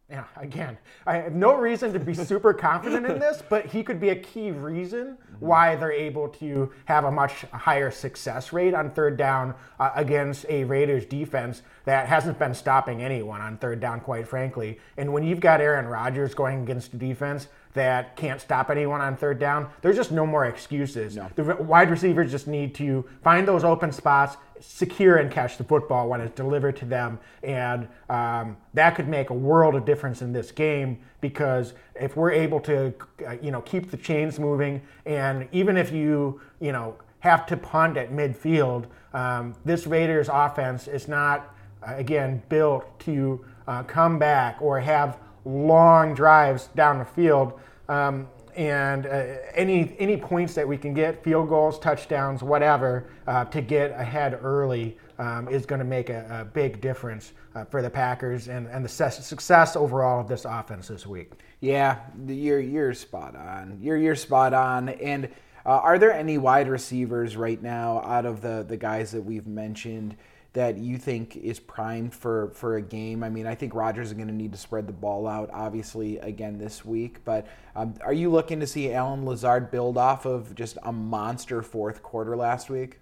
[0.10, 4.00] yeah, again, I have no reason to be super confident in this, but he could
[4.00, 8.92] be a key reason why they're able to have a much higher success rate on
[8.92, 14.00] third down uh, against a Raiders defense that hasn't been stopping anyone on third down,
[14.00, 14.80] quite frankly.
[14.96, 19.16] And when you've got Aaron Rodgers going against a defense that can't stop anyone on
[19.16, 21.16] third down, there's just no more excuses.
[21.16, 21.30] No.
[21.36, 26.10] The wide receivers just need to find those open spots, secure and catch the football
[26.10, 30.34] when it's delivered to them, and um, that could make a world of difference in
[30.34, 32.94] this game because if we're able to,
[33.26, 37.58] uh, you know, keep the chains moving, and even if you, you know, have to
[37.58, 41.56] punt at midfield, um, this Raiders offense is not,
[41.88, 47.60] uh, again, built to uh, come back or have long drives down the field.
[47.90, 53.46] Um, and uh, any any points that we can get, field goals, touchdowns, whatever, uh,
[53.46, 57.82] to get ahead early um, is going to make a, a, big difference uh, for
[57.84, 61.34] the Packers and, and the success overall of this offense this week.
[61.60, 63.78] Yeah, you're you're spot on.
[63.80, 64.90] You're you're spot on.
[64.90, 65.26] And
[65.64, 69.48] uh, are there any wide receivers right now out of the the guys that we've
[69.48, 70.18] mentioned?
[70.58, 73.24] That you think is primed for for a game?
[73.24, 76.18] I mean, I think Rodgers is going to need to spread the ball out, obviously,
[76.18, 77.24] again this week.
[77.24, 81.62] But um, are you looking to see Allen Lazard build off of just a monster
[81.62, 83.00] fourth quarter last week?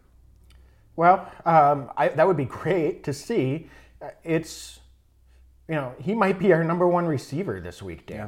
[0.98, 3.70] Well, um, I, that would be great to see.
[4.02, 4.82] Uh, it's
[5.70, 8.18] you know he might be our number one receiver this week, Dan.
[8.18, 8.28] Yeah.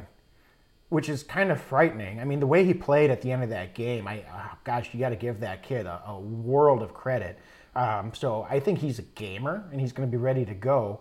[0.88, 2.18] Which is kind of frightening.
[2.18, 4.88] I mean, the way he played at the end of that game, I oh, gosh,
[4.94, 7.38] you got to give that kid a, a world of credit.
[7.78, 10.98] Um, so I think he's a gamer and he's going to be ready to go.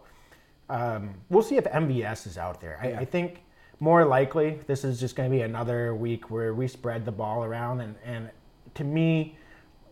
[0.69, 2.79] Um, we'll see if MVS is out there.
[2.79, 3.41] I, I, think
[3.79, 7.43] more likely this is just going to be another week where we spread the ball
[7.43, 7.81] around.
[7.81, 8.29] And, and
[8.75, 9.39] to me,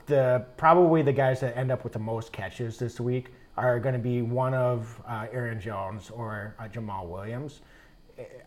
[0.05, 3.93] the probably the guys that end up with the most catches this week are going
[3.93, 7.61] to be one of uh, Aaron Jones or uh, Jamaal Williams.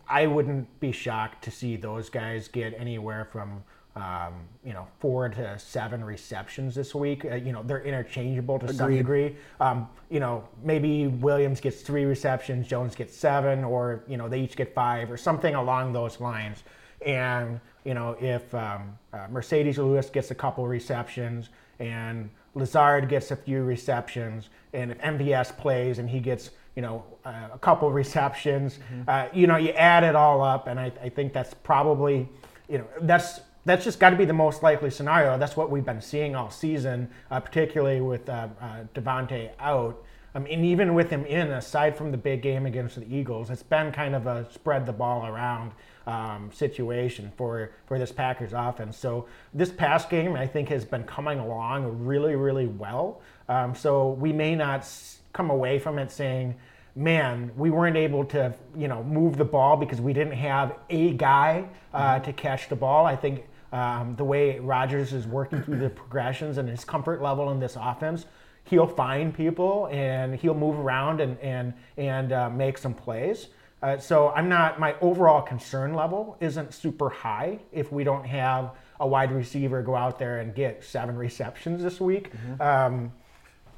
[0.07, 3.63] I wouldn't be shocked to see those guys get anywhere from
[3.95, 4.33] um,
[4.63, 7.25] you know, four to seven receptions this week.
[7.25, 8.77] Uh, you know, they're interchangeable to Agreed.
[8.77, 9.35] some degree.
[9.59, 14.41] Um, you know, maybe Williams gets three receptions, Jones gets seven, or you know, they
[14.41, 16.63] each get five, or something along those lines.
[17.05, 23.31] And you know, if um, uh, Marcedes Lewis gets a couple receptions and Lazard gets
[23.31, 27.91] a few receptions, and if MVS plays and he gets you know uh, a couple
[27.91, 32.29] receptions, uh, you know, you add it all up, and I, I think that's probably
[32.67, 35.37] you know that's that's just got to be the most likely scenario.
[35.37, 40.03] That's what we've been seeing all season, uh, particularly with uh, uh, Davante out.
[40.35, 43.63] Um, and even with him in, aside from the big game against the Eagles, it's
[43.63, 45.71] been kind of a spread the ball around
[46.05, 48.97] um, situation for, for this Packers offense.
[48.97, 53.21] So this pass game, I think, has been coming along really, really well.
[53.47, 54.87] Um, so we may not
[55.33, 56.55] come away from it saying,
[56.95, 61.13] man, we weren't able to, you know, move the ball because we didn't have a
[61.13, 62.25] guy uh, mm-hmm.
[62.25, 63.05] to catch the ball.
[63.05, 67.51] I think um, the way Rodgers is working through the progressions and his comfort level
[67.51, 68.25] in this offense,
[68.63, 73.47] he'll find people and he'll move around and and and uh, make some plays.
[73.81, 78.71] Uh, so I'm not my overall concern level isn't super high if we don't have
[78.99, 82.31] a wide receiver go out there and get seven receptions this week.
[82.33, 82.61] Mm-hmm.
[82.61, 83.13] Um,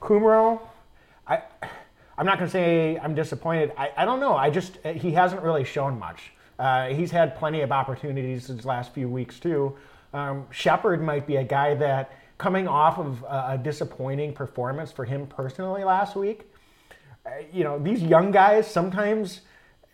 [0.01, 0.59] Kumerow,
[1.27, 1.41] I.
[2.17, 3.71] I'm not going to say I'm disappointed.
[3.75, 4.35] I, I don't know.
[4.35, 6.33] I just he hasn't really shown much.
[6.62, 9.76] Uh, he's had plenty of opportunities his last few weeks too.
[10.14, 15.26] Um, Shepherd might be a guy that coming off of a, disappointing performance for him
[15.26, 16.41] personally last week.
[17.26, 19.41] Uh, you know, these young guys sometimes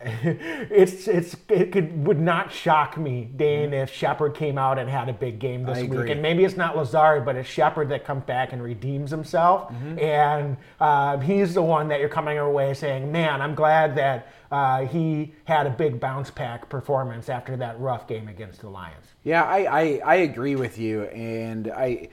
[0.00, 5.08] it's it's it could would not shock me, Dane, if Shepherd came out and had
[5.08, 6.08] a big game this week.
[6.10, 9.72] And maybe it's not Lazard, but it's Shepherd that comes back and redeems himself.
[9.72, 9.98] Mm-hmm.
[9.98, 14.86] And uh, he's the one that you're coming away saying, "Man, I'm glad that uh,
[14.86, 19.42] he had a big bounce back performance after that rough game against the Lions." Yeah,
[19.42, 22.10] I I, I agree with you, and I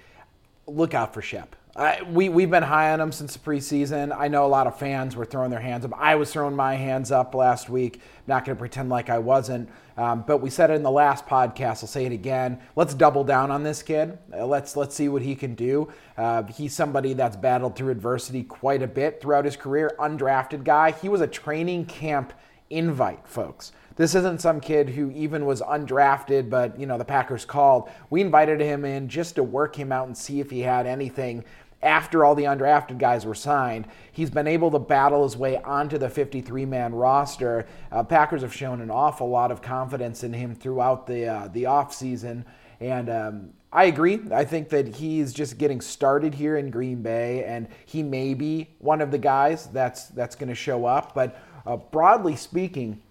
[0.66, 1.56] look out for Shep.
[1.76, 4.16] Uh, we, we've been high on him since the preseason.
[4.18, 5.92] I know a lot of fans were throwing their hands up.
[5.98, 8.00] I was throwing my hands up last week.
[8.28, 9.68] Not going to pretend like I wasn't.
[9.98, 11.84] Um, but we said it in the last podcast.
[11.84, 12.60] I'll say it again.
[12.78, 14.18] Let's double down on this kid.
[14.34, 15.92] Uh, let's let's see what he can do.
[16.18, 19.92] Uh, he's somebody that's battled through adversity quite a bit throughout his career.
[20.00, 20.92] Undrafted guy.
[20.92, 22.32] He was a training camp
[22.70, 23.74] invite, folks.
[23.96, 27.90] This isn't some kid who even was undrafted, but you know the Packers called.
[28.10, 31.46] We invited him in just to work him out and see if he had anything
[31.86, 33.88] after all the undrafted guys were signed.
[34.12, 37.68] He's been able to battle his way onto the 53 man roster.
[37.92, 41.64] Uh, Packers have shown an awful lot of confidence in him throughout the, uh, the
[41.64, 42.44] offseason.
[42.80, 44.20] And um, I agree.
[44.34, 48.70] I think that he's just getting started here in Green Bay, and he may be
[48.80, 51.14] one of the guys that's, that's going to show up.
[51.14, 53.02] But uh, broadly speaking,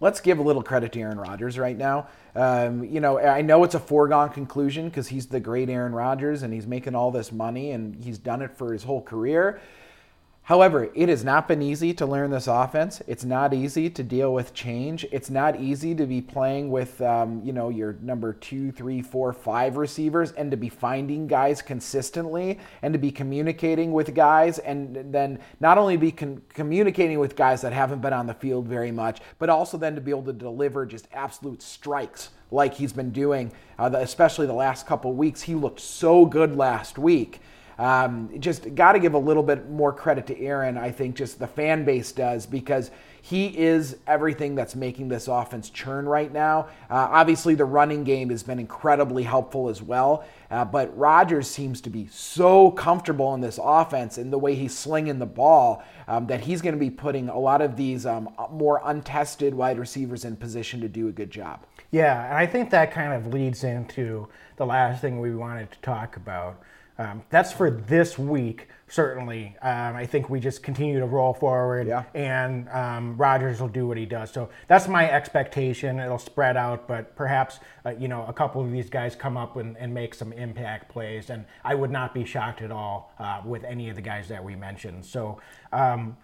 [0.00, 2.08] let's give a little credit to Aaron Rodgers right now.
[2.34, 6.42] Um, you know, I know it's a foregone conclusion because he's the great Aaron Rodgers
[6.42, 9.60] and he's making all this money and he's done it for his whole career.
[10.48, 13.02] However, it has not been easy to learn this offense.
[13.06, 15.04] It's not easy to deal with change.
[15.12, 19.34] It's not easy to be playing with, um, you know, your number two, three, four,
[19.34, 25.12] five receivers and to be finding guys consistently and to be communicating with guys and
[25.12, 28.90] then not only be con- communicating with guys that haven't been on the field very
[28.90, 33.10] much, but also then to be able to deliver just absolute strikes like he's been
[33.10, 35.42] doing, uh, especially the last couple weeks.
[35.42, 37.42] He looked so good last week.
[37.78, 40.76] Um, just got to give a little bit more credit to Aaron.
[40.76, 42.90] I think just the fan base does because
[43.22, 46.68] he is everything that's making this offense churn right now.
[46.88, 50.24] Uh, obviously, the running game has been incredibly helpful as well.
[50.50, 54.76] Uh, but Rodgers seems to be so comfortable in this offense and the way he's
[54.76, 58.30] slinging the ball um, that he's going to be putting a lot of these um,
[58.50, 61.66] more untested wide receivers in position to do a good job.
[61.90, 65.78] Yeah, and I think that kind of leads into the last thing we wanted to
[65.80, 66.62] talk about.
[66.98, 69.56] Um, that's for this week, certainly.
[69.62, 72.02] Um, I think we just continue to roll forward, yeah.
[72.12, 74.32] and um, Rodgers will do what he does.
[74.32, 76.00] So that's my expectation.
[76.00, 79.56] It'll spread out, but perhaps uh, you know a couple of these guys come up
[79.56, 83.42] and, and, make some impact plays, and I would not be shocked at all uh,
[83.44, 85.04] with any of the guys that we mentioned.
[85.04, 85.40] So
[85.72, 86.16] um,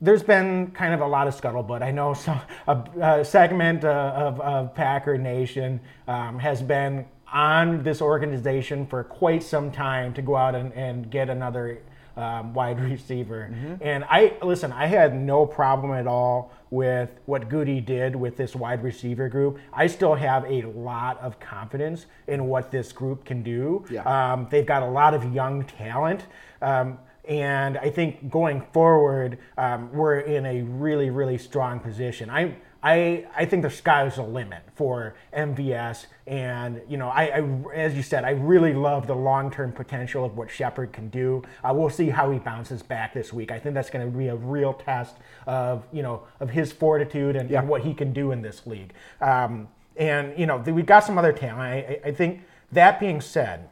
[0.00, 1.82] there's been kind of a lot of scuttlebutt.
[1.82, 7.82] I know some, a, a segment uh, of, of, Packer Nation um, has been on
[7.82, 11.80] this organization for quite some time to go out and, and get another
[12.16, 13.50] um, wide receiver.
[13.50, 13.74] Mm-hmm.
[13.80, 18.54] And I listen, I had no problem at all with what Goody did with this
[18.54, 19.58] wide receiver group.
[19.72, 23.84] I still have a lot of confidence in what this group can do.
[23.90, 24.02] Yeah.
[24.02, 26.26] Um, they've got a lot of young talent.
[26.60, 26.98] Um,
[27.28, 32.30] and I think going forward, um, we're in a really, really strong position.
[32.30, 37.74] I, I, I think the sky's the limit for MVS, and you know, I, I
[37.74, 41.42] as you said, I really love the long-term potential of what Shepherd can do.
[41.64, 43.50] Uh, we'll see how he bounces back this week.
[43.50, 45.16] I think that's going to be a real test
[45.46, 47.58] of you know of his fortitude and, yeah.
[47.58, 48.92] and, what he can do in this league.
[49.20, 49.66] Um,
[49.96, 51.60] and you know we've got some other talent.
[51.60, 53.68] I, I think that being said,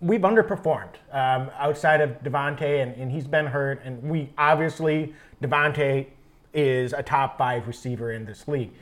[0.00, 3.80] we've underperformed um, outside of Davante, and, and he's been hurt.
[3.84, 6.08] And we obviously Davante
[6.54, 8.72] is a top five receiver in this league.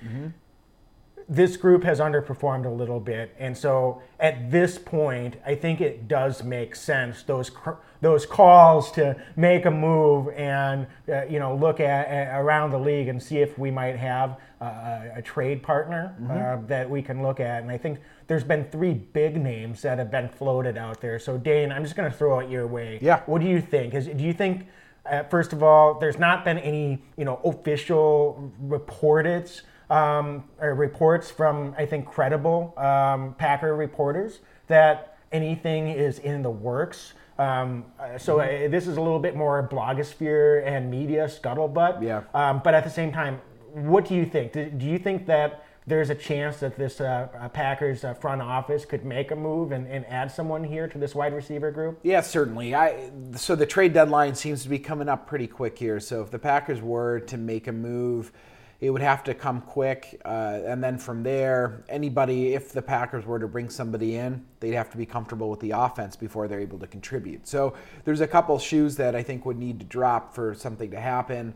[1.28, 6.08] This group has underperformed a little bit, and so at this point, I think it
[6.08, 11.54] does make sense those cr- those calls to make a move and uh, you know
[11.54, 15.62] look at, at around the league and see if we might have a, a, trade
[15.62, 17.62] partner uh, that we can look at.
[17.62, 21.18] And I think there's been three big names that have been floated out there.
[21.18, 22.98] So Dane, I'm just going to throw it your way.
[23.00, 23.22] Yeah.
[23.26, 23.94] What do you think?
[23.94, 24.66] Is, do you think,
[25.11, 29.50] uh, first of all, there's not been any, you know, official reported
[29.90, 36.50] um, or reports from, I think, credible um, Packer reporters that anything is in the
[36.50, 37.14] works.
[37.38, 42.02] Um, uh, so uh, this is a little bit more blogosphere and media scuttlebutt.
[42.02, 42.22] Yeah.
[42.34, 43.40] Um, but at the same time,
[43.72, 44.52] what do you think?
[44.52, 48.41] Do, do you think that there's a chance that this uh, uh, Packers uh, front
[48.41, 52.01] office could make a move and, and add someone here to this wide receiver group?
[52.03, 52.74] Yeah, certainly.
[52.74, 56.01] I so the trade deadline seems to be coming up pretty quick here.
[56.01, 58.32] So if the Packers were to make a move,
[58.80, 63.26] it would have to come quick, uh, and then from there, anybody, if the Packers
[63.26, 66.61] were to bring somebody in, they'd have to be comfortable with the offense before they're
[66.61, 67.47] able to contribute.
[67.47, 67.74] So
[68.05, 71.53] there's a couple shoes that I think would need to drop for something to happen.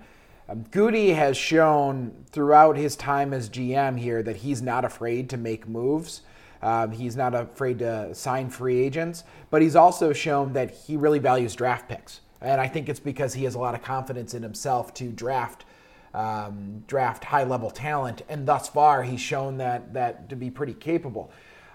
[0.48, 5.36] Um, Goody has shown throughout his time as GM here that he's not afraid to
[5.36, 6.22] make moves.
[6.62, 11.18] Um, he's not afraid to sign free agents, but he's also shown that he really
[11.18, 12.20] values draft picks.
[12.40, 15.64] And I think it's because he has a lot of confidence in himself to draft
[16.12, 18.22] um, draft high level talent.
[18.28, 21.32] And thus far, he's shown that that to be pretty capable.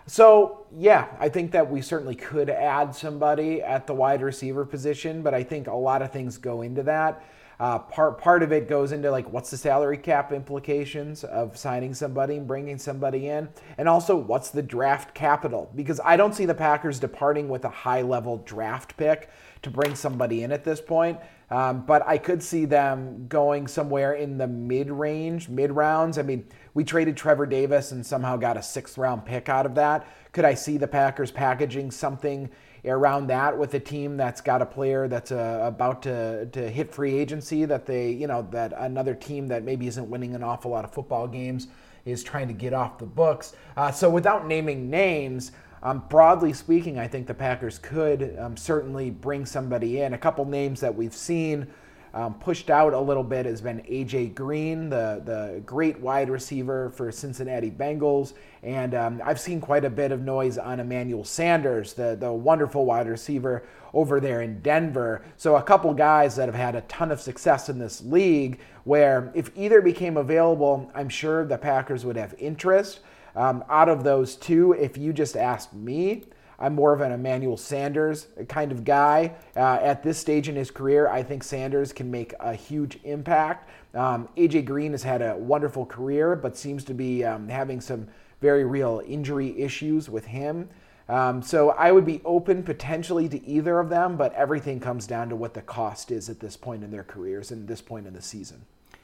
[0.07, 5.21] So yeah, I think that we certainly could add somebody at the wide receiver position,
[5.21, 7.23] but I think a lot of things go into that.
[7.59, 11.93] Uh, part part of it goes into like what's the salary cap implications of signing
[11.93, 16.45] somebody and bringing somebody in, and also what's the draft capital because I don't see
[16.45, 19.29] the Packers departing with a high level draft pick
[19.61, 21.19] to bring somebody in at this point.
[21.51, 26.17] Um, but I could see them going somewhere in the mid range, mid rounds.
[26.17, 29.75] I mean, we traded Trevor Davis and somehow got a sixth round pick out of
[29.75, 30.07] that.
[30.31, 32.49] Could I see the Packers packaging something?
[32.85, 36.93] Around that with a team that's got a player that's uh, about to, to hit
[36.93, 40.71] free agency that they you know that another team that maybe isn't winning an awful
[40.71, 41.67] lot of football games
[42.05, 43.53] is trying to get off the books.
[43.75, 45.51] Uh, so without naming names
[45.81, 50.13] um, broadly speaking i think the packers could um, certainly bring somebody in.
[50.13, 51.67] A couple names that we've seen
[52.13, 56.89] um, pushed out a little bit has been AJ Green, the, the great wide receiver
[56.89, 58.33] for Cincinnati Bengals.
[58.63, 62.85] And um, I've seen quite a bit of noise on Emmanuel Sanders, the, the wonderful
[62.85, 65.23] wide receiver over there in Denver.
[65.37, 69.31] So, a couple guys that have had a ton of success in this league, where
[69.33, 73.01] if either became available, I'm sure the Packers would have interest.
[73.35, 76.23] Um, out of those two, if you just asked me,
[76.59, 79.33] I'm more of an Emmanuel Sanders kind of guy.
[79.55, 83.69] Uh, at this stage in his career, I think Sanders can make a huge impact.
[83.95, 88.07] Um, AJ Green has had a wonderful career, but seems to be um, having some
[88.41, 90.69] very real injury issues with him.
[91.07, 95.29] Um, so I would be open potentially to either of them, but everything comes down
[95.29, 98.13] to what the cost is at this point in their careers and this point in
[98.13, 98.61] the season.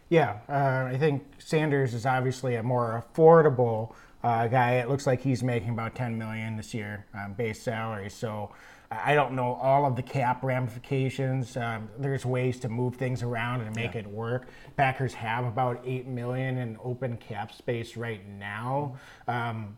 [0.09, 3.95] Yeah, uh, I think Sanders is obviously a more affordable
[4.25, 4.77] uh, guy.
[4.77, 8.09] It looks like he's making about 10 million this year um, base salary.
[8.09, 8.49] So
[8.89, 11.55] I don't know all of the cap ramifications.
[11.55, 14.47] Um, there's ways to move things around and make it work.
[14.77, 18.97] Packers have about 8 million in open cap space right now.
[19.27, 19.77] Um,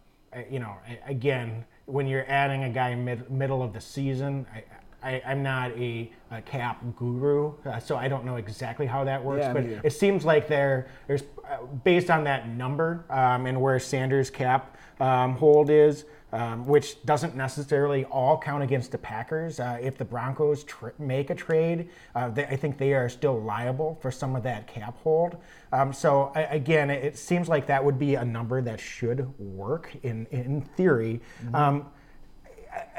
[0.49, 4.63] you know, again, when you're adding a guy mid, middle of the season, I,
[5.07, 9.23] I, I'm not a, a cap guru, uh, so I don't know exactly how that
[9.23, 9.43] works.
[9.43, 9.81] Yeah, but either.
[9.83, 14.75] it seems like there, there's uh, based on that number um, and where Sanders' cap
[14.99, 16.03] um, hold is,
[16.33, 19.61] um, which doesn't necessarily all count against the Packers.
[19.61, 23.41] Uh, if the Broncos tr- make a trade, uh, they, I think they are still
[23.41, 25.37] liable for some of that cap hold.
[25.71, 29.33] Um, so I, again, it, it seems like that would be a number that should
[29.39, 31.21] work in in theory.
[31.53, 31.85] Um,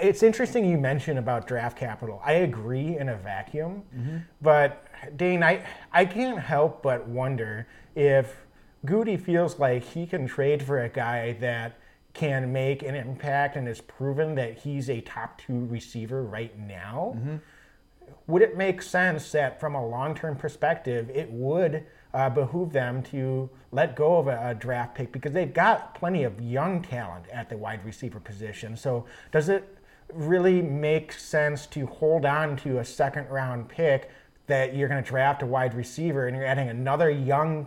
[0.01, 2.21] it's interesting you mentioned about draft capital.
[2.25, 4.19] I agree in a vacuum, mm-hmm.
[4.41, 8.37] but Dane, I, I can't help but wonder if
[8.85, 11.79] Goody feels like he can trade for a guy that
[12.15, 17.15] can make an impact and has proven that he's a top two receiver right now.
[17.17, 17.37] Mm-hmm.
[18.27, 23.03] Would it make sense that from a long term perspective, it would uh, behoove them
[23.03, 27.27] to let go of a, a draft pick because they've got plenty of young talent
[27.33, 28.77] at the wide receiver position?
[28.77, 29.77] So, does it
[30.13, 34.11] really make sense to hold on to a second round pick
[34.47, 37.67] that you're going to draft a wide receiver and you're adding another young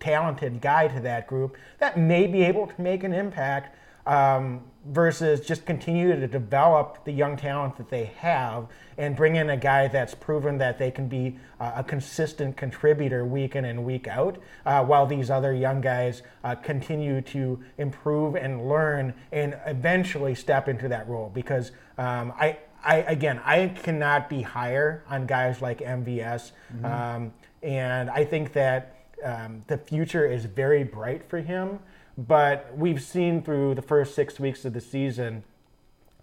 [0.00, 3.76] talented guy to that group that may be able to make an impact
[4.06, 8.66] um, versus just continue to develop the young talent that they have
[8.96, 13.24] and bring in a guy that's proven that they can be uh, a consistent contributor
[13.24, 18.34] week in and week out, uh, while these other young guys uh, continue to improve
[18.34, 21.30] and learn and eventually step into that role.
[21.32, 26.52] Because um, I, I, again, I cannot be higher on guys like MVS,
[26.84, 27.32] um,
[27.62, 31.80] and I think that um, the future is very bright for him.
[32.18, 35.44] But we've seen through the first six weeks of the season,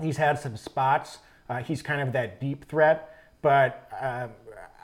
[0.02, 1.20] he's had some spots.
[1.50, 4.28] Uh, he's kind of that deep threat, but uh,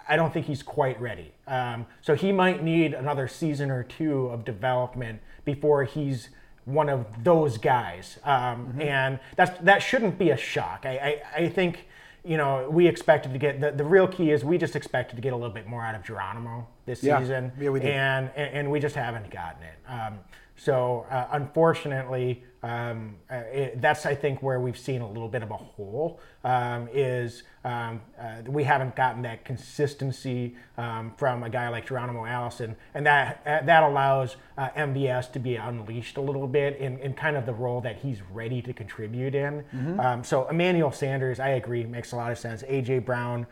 [0.07, 1.33] I don't think he's quite ready.
[1.47, 6.29] Um, so he might need another season or two of development before he's
[6.63, 8.19] one of those guys.
[8.23, 10.83] Um, And that's that shouldn't be a shock.
[10.85, 11.87] I, I, I think
[12.23, 15.21] you know we expected to get the, the real key is we just expected to
[15.21, 17.19] get a little bit more out of Geronimo this Yeah.
[17.19, 17.89] season, Yeah, we did.
[17.89, 19.75] and and and we just haven't gotten it.
[19.91, 20.19] Um,
[20.63, 25.41] so uh, unfortunately, um, uh, it, that's I think where we've seen a little bit
[25.41, 31.49] of a hole um, is um, uh, we haven't gotten that consistency um, from a
[31.49, 36.21] guy like Geronimo Allison, and that uh, that allows uh, MVS to be unleashed a
[36.21, 39.63] little bit in, in kind of the role that he's ready to contribute in.
[39.99, 42.61] Um, so Emmanuel Sanders, I agree, makes a lot of sense.
[42.61, 43.47] AJ Brown.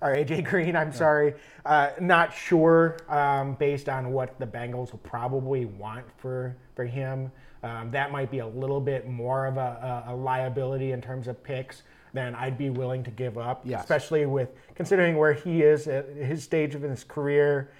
[0.00, 1.34] Or AJ Green, I'm sorry.
[1.64, 7.30] Uh, not sure um, based on what the Bengals will probably want for for him.
[7.62, 11.26] Um, that might be a little bit more of a, a, a liability in terms
[11.26, 11.82] of picks
[12.12, 13.80] than I'd be willing to give up, Yes.
[13.80, 17.70] especially with considering where he is at his stage of his career.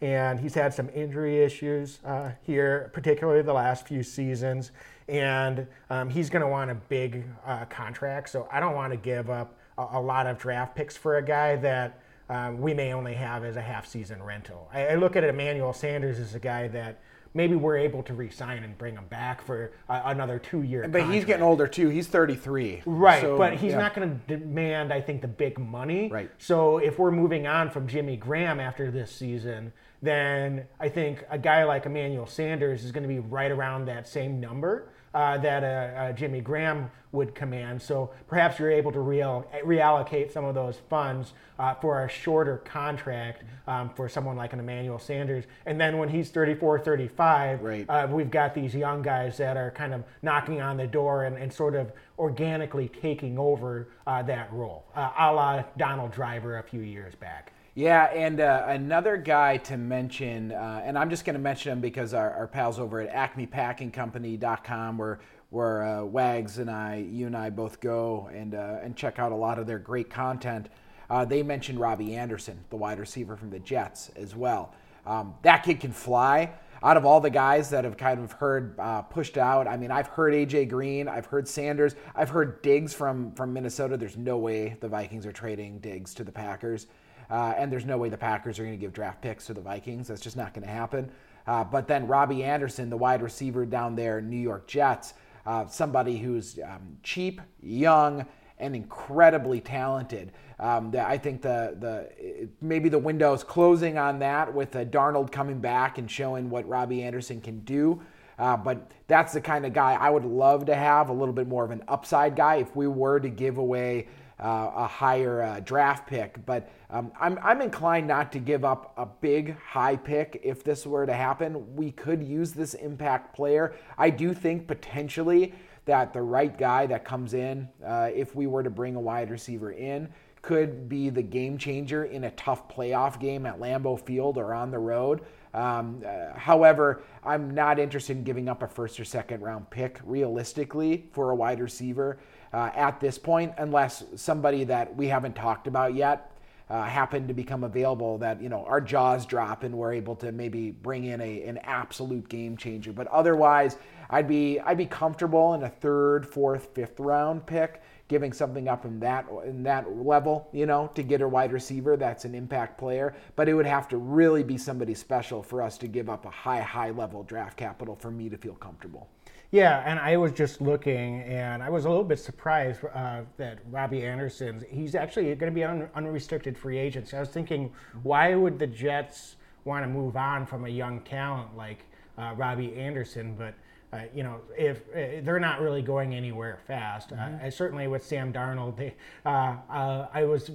[0.00, 4.70] And he's had some injury issues uh, here, particularly the last few seasons.
[5.08, 8.30] And um, he's going to want a big uh, contract.
[8.30, 11.22] So I don't want to give up a, a lot of draft picks for a
[11.22, 14.68] guy that um, we may only have as a half season rental.
[14.72, 17.00] I, I look at Emmanuel Sanders as a guy that
[17.34, 20.86] maybe we're able to re-sign and bring him back for uh, another two-year.
[20.88, 21.88] But he's getting older too.
[21.88, 22.82] He's 33.
[22.86, 23.78] Right, So, but he's yeah.
[23.78, 26.08] not going to demand, I think, the big money.
[26.08, 26.30] Right.
[26.38, 31.38] So if we're moving on from Jimmy Graham after this season, then I think a
[31.38, 35.62] guy like Emmanuel Sanders is going to be right around that same number uh, that
[35.62, 35.66] uh,
[35.98, 37.80] uh, Jimmy Graham would command.
[37.80, 42.56] So perhaps you're able to real, reallocate some of those funds uh, for a shorter
[42.58, 45.44] contract um, for someone like an Emmanuel Sanders.
[45.64, 47.86] And then when he's 34, 35, Right.
[47.88, 51.36] uh, we've got these young guys that are kind of knocking on the door and,
[51.36, 56.62] and sort of organically taking over uh, that role, uh, a la Donald Driver a
[56.64, 57.52] few years back.
[57.76, 61.80] Yeah, and uh, another guy to mention, uh, and I'm just going to mention him
[61.80, 65.18] because our, our pals over at AcmePackingCompany.com, where
[65.50, 69.32] where uh, Wags and I, you and I both go and uh, and check out
[69.32, 70.68] a lot of their great content.
[71.10, 74.72] Uh, they mentioned Robbie Anderson, the wide receiver from the Jets, as well.
[75.04, 76.52] Um, that kid can fly.
[76.82, 79.90] Out of all the guys that have kind of heard uh, pushed out, I mean,
[79.90, 83.96] I've heard AJ Green, I've heard Sanders, I've heard Diggs from from Minnesota.
[83.96, 86.86] There's no way the Vikings are trading Diggs to the Packers.
[87.30, 89.60] Uh, and there's no way the Packers are going to give draft picks to the
[89.60, 90.08] Vikings.
[90.08, 91.10] That's just not going to happen.
[91.46, 95.14] Uh, but then Robbie Anderson, the wide receiver down there, New York Jets,
[95.46, 98.24] uh, somebody who's um, cheap, young,
[98.58, 100.32] and incredibly talented.
[100.58, 104.84] Um, the, I think the the maybe the window is closing on that with uh,
[104.84, 108.00] Darnold coming back and showing what Robbie Anderson can do.
[108.38, 111.46] Uh, but that's the kind of guy I would love to have a little bit
[111.46, 114.08] more of an upside guy if we were to give away
[114.40, 116.44] uh, a higher uh, draft pick.
[116.44, 120.86] But um, I'm, I'm inclined not to give up a big high pick if this
[120.86, 121.76] were to happen.
[121.76, 123.74] We could use this impact player.
[123.96, 125.54] I do think potentially
[125.84, 129.30] that the right guy that comes in, uh, if we were to bring a wide
[129.30, 130.08] receiver in,
[130.44, 134.70] could be the game changer in a tough playoff game at Lambeau Field or on
[134.70, 135.22] the road.
[135.54, 140.00] Um, uh, however, I'm not interested in giving up a first or second round pick
[140.04, 142.18] realistically for a wide receiver
[142.54, 146.30] uh, at this point, unless somebody that we haven't talked about yet
[146.70, 150.30] uh, happened to become available that you know our jaws drop and we're able to
[150.30, 152.92] maybe bring in a, an absolute game changer.
[152.92, 153.76] But otherwise,
[154.08, 158.84] I'd be I'd be comfortable in a third, fourth, fifth round pick giving something up
[158.84, 162.78] in that in that level, you know, to get a wide receiver that's an impact
[162.78, 163.16] player.
[163.34, 166.30] But it would have to really be somebody special for us to give up a
[166.30, 169.08] high, high level draft capital for me to feel comfortable.
[169.54, 173.60] Yeah, and I was just looking, and I was a little bit surprised uh, that
[173.70, 177.06] Robbie Anderson, he's actually going to be an unrestricted free agent.
[177.06, 181.02] So I was thinking, why would the Jets want to move on from a young
[181.02, 181.84] talent like
[182.18, 183.36] uh, Robbie Anderson?
[183.38, 183.54] But
[183.92, 188.04] uh, you know, if uh, they're not really going anywhere fast, uh, I certainly with
[188.04, 188.94] Sam Darnold, they,
[189.24, 190.50] uh, uh, I was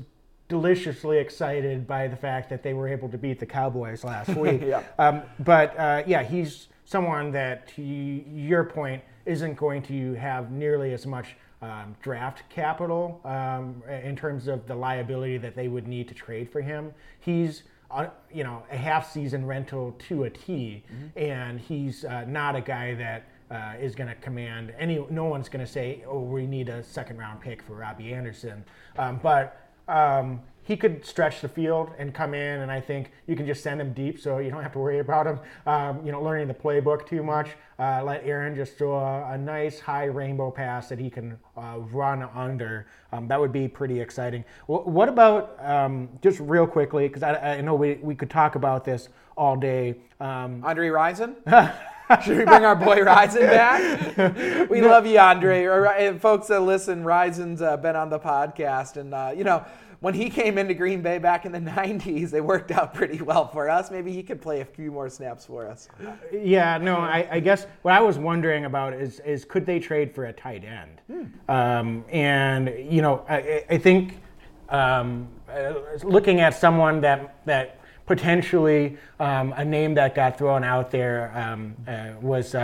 [0.50, 4.62] deliciously excited by the fact that they were able to beat the Cowboys last week.
[4.62, 4.84] Yeah.
[4.98, 10.92] Um, but uh, yeah, he's someone that, to your point, isn't going to have nearly
[10.92, 16.08] as much um, draft capital um, in terms of the liability that they would need
[16.08, 16.92] to trade for him.
[17.20, 17.62] He's
[17.92, 20.84] uh, you know a half season rental to a T,
[21.16, 25.06] and he's uh, not a guy that uh, is going to command any.
[25.12, 28.64] No one's going to say, "Oh, we need a second round pick for Robbie Anderson,"
[28.98, 29.66] um, but.
[30.70, 33.82] He could stretch the field and come in, and I think you can just send
[33.82, 36.54] him deep, so you don't have to worry about him, um, you know, learning the
[36.54, 37.50] playbook too much.
[37.80, 41.80] Uh, let Aaron just throw a, a, nice high rainbow pass that he can uh,
[41.92, 42.86] run under.
[43.12, 44.46] Um, that would be pretty exciting.
[44.68, 48.54] W- what about um, just real quickly, because I, I, know we, we could talk
[48.54, 49.96] about this all day.
[50.20, 51.34] Um, Andre Rison?
[52.24, 54.70] Should we bring our boy Rison back?
[54.70, 56.18] We love you, Andre.
[56.20, 59.66] Folks that listen, Rison's uh, been on the podcast, and uh, you know
[60.02, 63.48] when he came into Green Bay back in the 90s, it worked out pretty well
[63.48, 63.92] for us.
[63.92, 65.90] Maybe he could play a few more snaps for us.
[66.32, 70.14] Yeah, no, I, I guess what I was wondering about is, is could they trade
[70.14, 71.02] for a tight end?
[71.08, 71.52] Hmm.
[71.52, 74.20] Um, and, you know, I, I think
[74.70, 75.74] um, uh,
[76.04, 81.76] looking at someone that, that potentially um, a name that got thrown out there um,
[81.88, 82.56] uh, was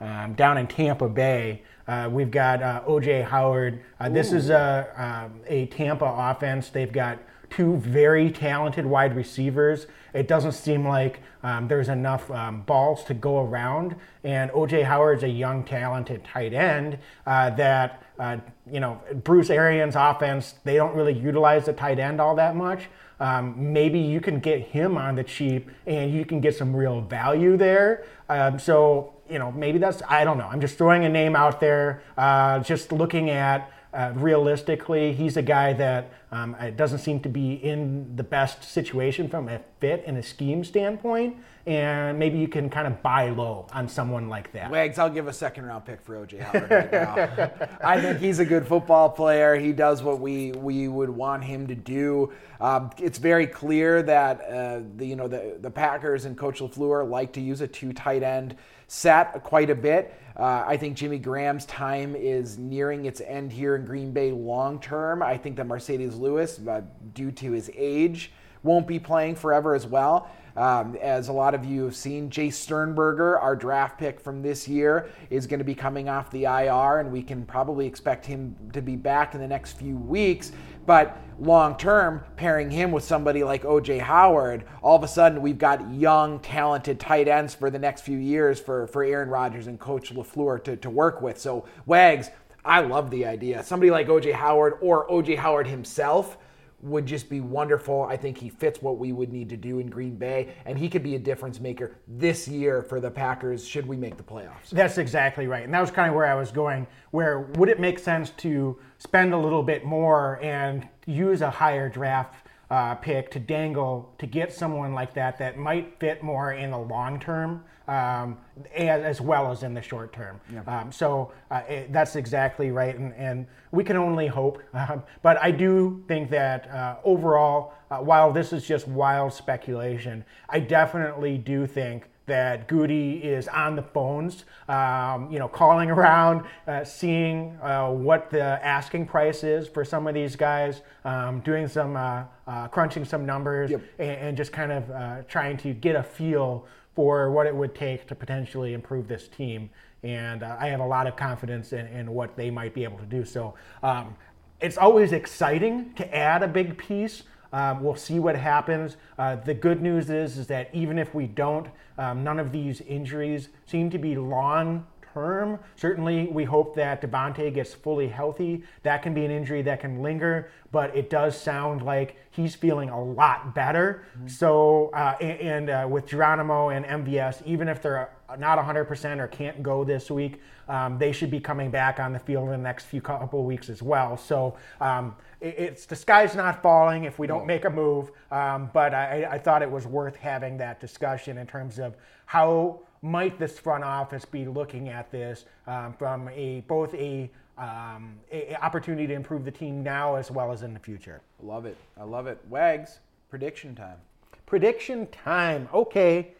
[0.00, 1.62] um, down in Tampa Bay.
[1.88, 3.80] Uh, we've got uh, OJ Howard.
[4.00, 6.68] Uh, this is a, um, a Tampa offense.
[6.68, 7.18] They've got
[7.50, 9.86] two very talented wide receivers.
[10.12, 13.94] It doesn't seem like um, there's enough um, balls to go around.
[14.24, 18.38] And OJ Howard's a young, talented tight end uh, that, uh,
[18.70, 22.88] you know, Bruce Arians' offense, they don't really utilize the tight end all that much.
[23.20, 27.00] Um, maybe you can get him on the cheap and you can get some real
[27.00, 28.04] value there.
[28.28, 30.46] Um, so you know, maybe that's, I don't know.
[30.46, 35.42] I'm just throwing a name out there, uh, just looking at uh, realistically, he's a
[35.42, 40.18] guy that um, doesn't seem to be in the best situation from a fit and
[40.18, 41.34] a scheme standpoint.
[41.64, 44.70] And maybe you can kind of buy low on someone like that.
[44.70, 47.50] Wags, I'll give a second round pick for OJ Howard right now.
[47.84, 49.56] I think he's a good football player.
[49.56, 52.32] He does what we we would want him to do.
[52.60, 57.08] Um, it's very clear that uh, the you know the the Packers and Coach LaFleur
[57.08, 58.56] like to use a two tight end
[58.88, 60.14] set quite a bit.
[60.36, 64.78] Uh, I think Jimmy Graham's time is nearing its end here in Green Bay long
[64.80, 65.22] term.
[65.22, 66.82] I think that Marcedes Lewis, uh,
[67.14, 68.32] due to his age,
[68.62, 70.30] won't be playing forever as well.
[70.56, 74.66] Um, as a lot of you have seen, Jace Sternberger, our draft pick from this
[74.66, 78.56] year, is going to be coming off the IR, and we can probably expect him
[78.72, 80.52] to be back in the next few weeks.
[80.86, 85.58] But long term, pairing him with somebody like OJ Howard, all of a sudden we've
[85.58, 89.78] got young, talented tight ends for the next few years for, for Aaron Rodgers and
[89.78, 91.38] Coach LaFleur to, to work with.
[91.38, 92.30] So, Wags,
[92.64, 93.62] I love the idea.
[93.62, 96.38] Somebody like OJ Howard or OJ Howard himself
[96.86, 98.04] would just be wonderful.
[98.04, 100.88] I think he fits what we would need to do in Green Bay, and he
[100.88, 104.70] could be a difference maker this year for the Packers should we make the playoffs.
[104.70, 105.64] That's exactly right.
[105.64, 106.86] And that was kind of where I was going.
[107.10, 111.88] Where would it make sense to spend a little bit more and use a higher
[111.88, 116.70] draft uh, pick to dangle to get someone like that that might fit more in
[116.70, 118.38] the long term um,
[118.74, 120.40] as, as, well as in the short term.
[120.52, 120.62] Yeah.
[120.66, 124.62] Um, so uh, it, that's exactly right, and, and, we can only hope.
[124.74, 130.24] Um, but I do think that uh, overall, uh, while this is just wild speculation,
[130.48, 136.44] I definitely do think that Goody is on the phones, um, you know, calling around,
[136.66, 141.68] uh, seeing uh, what the asking price is for some of these guys, um, doing
[141.68, 143.80] some uh, uh crunching some numbers, yep.
[143.98, 147.74] and, and, just kind of uh, trying to get a feel for what it would
[147.74, 149.70] take to potentially improve this team.
[150.02, 152.98] And uh, I have a lot of confidence in, in, what they might be able
[152.98, 153.24] to do.
[153.24, 154.16] So um,
[154.60, 157.24] it's always exciting to add a big piece.
[157.56, 158.98] Um, we'll see what happens.
[159.18, 162.82] Uh, the good news is, is that even if we don't, um, none of these
[162.82, 165.58] injuries seem to be long term.
[165.76, 168.62] Certainly, we hope that Davante gets fully healthy.
[168.82, 172.90] That can be an injury that can linger, but it does sound like he's feeling
[172.90, 174.04] a lot better.
[174.18, 174.28] Mm-hmm.
[174.28, 179.28] So, uh, and, and uh, with Geronimo and MVS, even if they're not 100% or
[179.28, 182.58] can't go this week, um, they should be coming back on the field in the
[182.58, 184.18] next few couple weeks as well.
[184.18, 188.10] So, um, it's the sky's not falling if we don't make a move.
[188.30, 192.80] Um, but I, I, thought it was worth having that discussion in terms of how
[193.02, 198.54] might this front office be looking at this um, from a both a, um, a,
[198.62, 201.20] opportunity to improve the team now as well as in the future.
[201.42, 201.76] Love it.
[201.98, 202.38] I love it.
[202.48, 203.98] Wags, prediction time.
[204.46, 205.68] Prediction time.
[205.72, 206.32] Okay.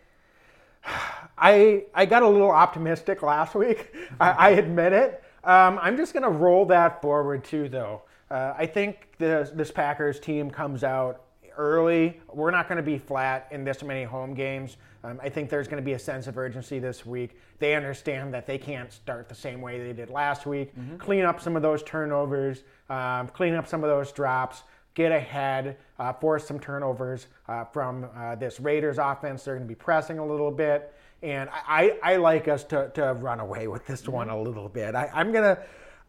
[1.38, 3.94] I I got a little optimistic last week.
[4.20, 5.22] I, I admit it.
[5.46, 8.02] Um, I'm just going to roll that forward too, though.
[8.30, 11.22] uh, I think this, this Packers team comes out
[11.56, 12.20] early.
[12.32, 14.76] We're not going to be flat in this many home games.
[15.04, 17.38] Um, I think there's going to be a sense of urgency this week.
[17.60, 20.72] They understand that they can't start the same way they did last week.
[20.98, 25.76] Clean up some of those turnovers, um, clean up some of those drops, get ahead,
[25.98, 29.44] uh, force some turnovers uh, from uh, this Raiders offense.
[29.44, 30.92] They're going to be pressing a little bit.
[31.22, 34.68] And I, I, I like us to, to run away with this one a little
[34.68, 34.94] bit.
[34.94, 35.62] I, I'm going to.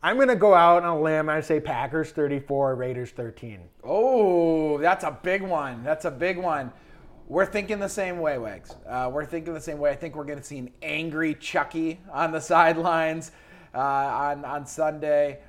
[0.04, 1.28] I'm gonna go out on a limb.
[1.28, 3.62] I say Packers 34, Raiders 13.
[3.84, 5.84] Oh, that's a big one.
[5.84, 6.72] That's a big one.
[7.28, 8.76] We're thinking the same way, Wags.
[8.88, 9.90] Uh, we're thinking the same way.
[9.90, 13.32] I think we're going to see an angry Chucky on the sidelines
[13.74, 15.40] uh, on on Sunday.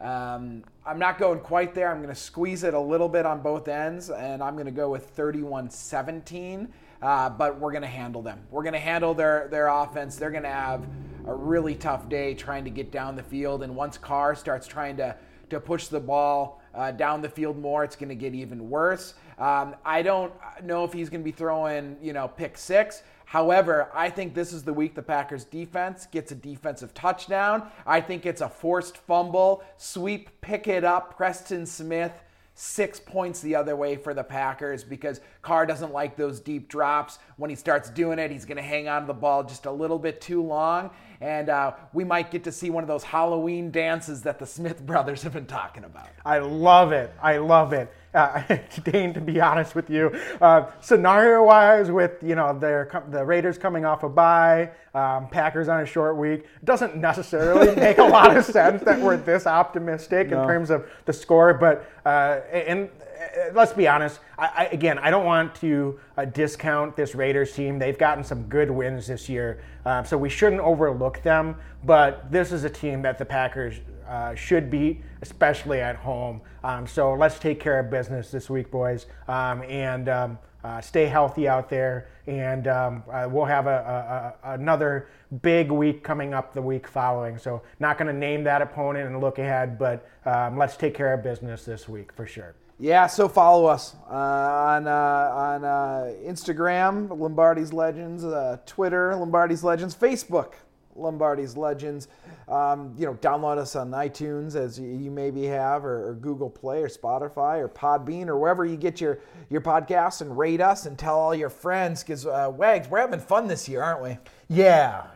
[0.00, 1.90] Um, I'm not going quite there.
[1.90, 4.72] I'm going to squeeze it a little bit on both ends, and I'm going to
[4.72, 6.68] go with 31-17.
[7.02, 8.40] Uh, but we're going to handle them.
[8.50, 10.16] We're going to handle their their offense.
[10.16, 10.86] They're going to have
[11.26, 13.62] a really tough day trying to get down the field.
[13.62, 15.16] And once Carr starts trying to
[15.50, 19.14] to push the ball uh, down the field more, it's going to get even worse.
[19.38, 20.32] Um, I don't
[20.62, 23.02] know if he's going to be throwing you know pick six.
[23.26, 27.68] However, I think this is the week the Packers defense gets a defensive touchdown.
[27.84, 32.12] I think it's a forced fumble, sweep, pick it up, Preston Smith
[32.58, 37.18] six points the other way for the Packers because Carr doesn't like those deep drops.
[37.36, 39.70] When he starts doing it, he's going to hang on to the ball just a
[39.70, 40.90] little bit too long.
[41.20, 44.80] And uh, we might get to see one of those Halloween dances that the Smith
[44.86, 46.08] brothers have been talking about.
[46.24, 47.12] I love it.
[47.22, 47.92] I love it.
[48.16, 48.42] Uh,
[48.84, 50.10] Dane, to be honest with you,
[50.40, 55.82] uh, scenario-wise, with you know their, the Raiders coming off a bye, um, Packers on
[55.82, 60.46] a short week, doesn't necessarily make a lot of sense that we're this optimistic in
[60.46, 61.52] terms of the score.
[61.52, 64.20] But uh, and uh, let's be honest.
[64.38, 67.78] I, I, again, I don't want to uh, discount this Raiders team.
[67.78, 71.56] They've gotten some good wins this year, uh, so we shouldn't overlook them.
[71.84, 73.74] But this is a team that the Packers
[74.08, 76.40] uh, should beat, especially at home.
[76.64, 81.06] Um, so let's take care of business this week, boys, um, and um, uh, stay
[81.06, 82.08] healthy out there.
[82.26, 85.08] And um, uh, we'll have a, a, a, another
[85.42, 87.38] big week coming up the week following.
[87.38, 91.14] So not going to name that opponent and look ahead, but um, let's take care
[91.14, 92.54] of business this week for sure.
[92.78, 99.64] Yeah, so follow us uh, on uh, on uh, Instagram, Lombardi's Legends, uh, Twitter, Lombardi's
[99.64, 100.54] Legends, Facebook,
[100.96, 102.08] Lombardi's Legends.
[102.48, 106.82] Um, you know, download us on iTunes as you, maybe have, or, or, Google Play,
[106.82, 109.18] or Spotify, or Podbean, or wherever you get your
[109.50, 112.02] your podcasts, and rate us and tell all your friends.
[112.02, 114.16] Because uh, Wags, we're having fun this year, aren't we?
[114.48, 115.06] Yeah,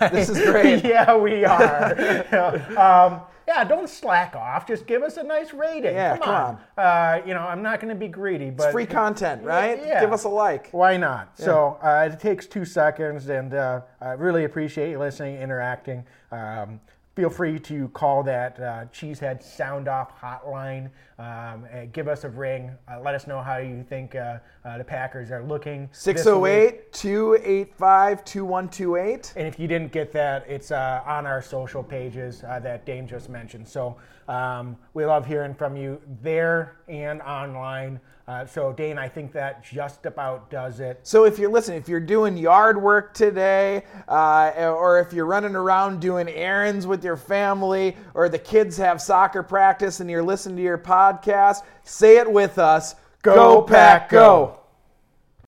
[0.12, 0.84] this is great.
[0.84, 1.92] yeah, we are.
[2.78, 4.66] um, yeah, don't slack off.
[4.66, 5.94] Just give us a nice rating.
[5.94, 6.34] Yeah, come, come
[6.76, 6.84] on.
[6.84, 9.80] Uh, you know, I'm not going to be greedy, but it's free content, right?
[9.82, 10.00] Yeah.
[10.00, 10.68] Give us a like.
[10.72, 11.32] Why not?
[11.38, 11.44] Yeah.
[11.46, 16.04] So uh, it takes two seconds, and uh, I really appreciate you listening, interacting.
[16.30, 16.78] Um,
[17.18, 20.88] feel free to call that uh, Cheesehead Sound Off hotline.
[21.18, 22.70] Um, give us a ring.
[22.88, 25.88] Uh, let us know how you think uh, uh the Packers are looking.
[25.90, 29.32] 608 285 2128.
[29.34, 33.08] And if you didn't get that, it's uh, on our social pages uh, that Dane
[33.08, 33.66] just mentioned.
[33.66, 33.96] So
[34.28, 37.98] um, we love hearing from you there and online.
[38.28, 41.00] Uh, so, Dane, I think that just about does it.
[41.02, 45.56] So, if you're listening, if you're doing yard work today, uh, or if you're running
[45.56, 50.58] around doing errands with your family, or the kids have soccer practice and you're listening
[50.58, 54.18] to your podcast, say it with us Go, go Pack, go.
[54.18, 54.60] go.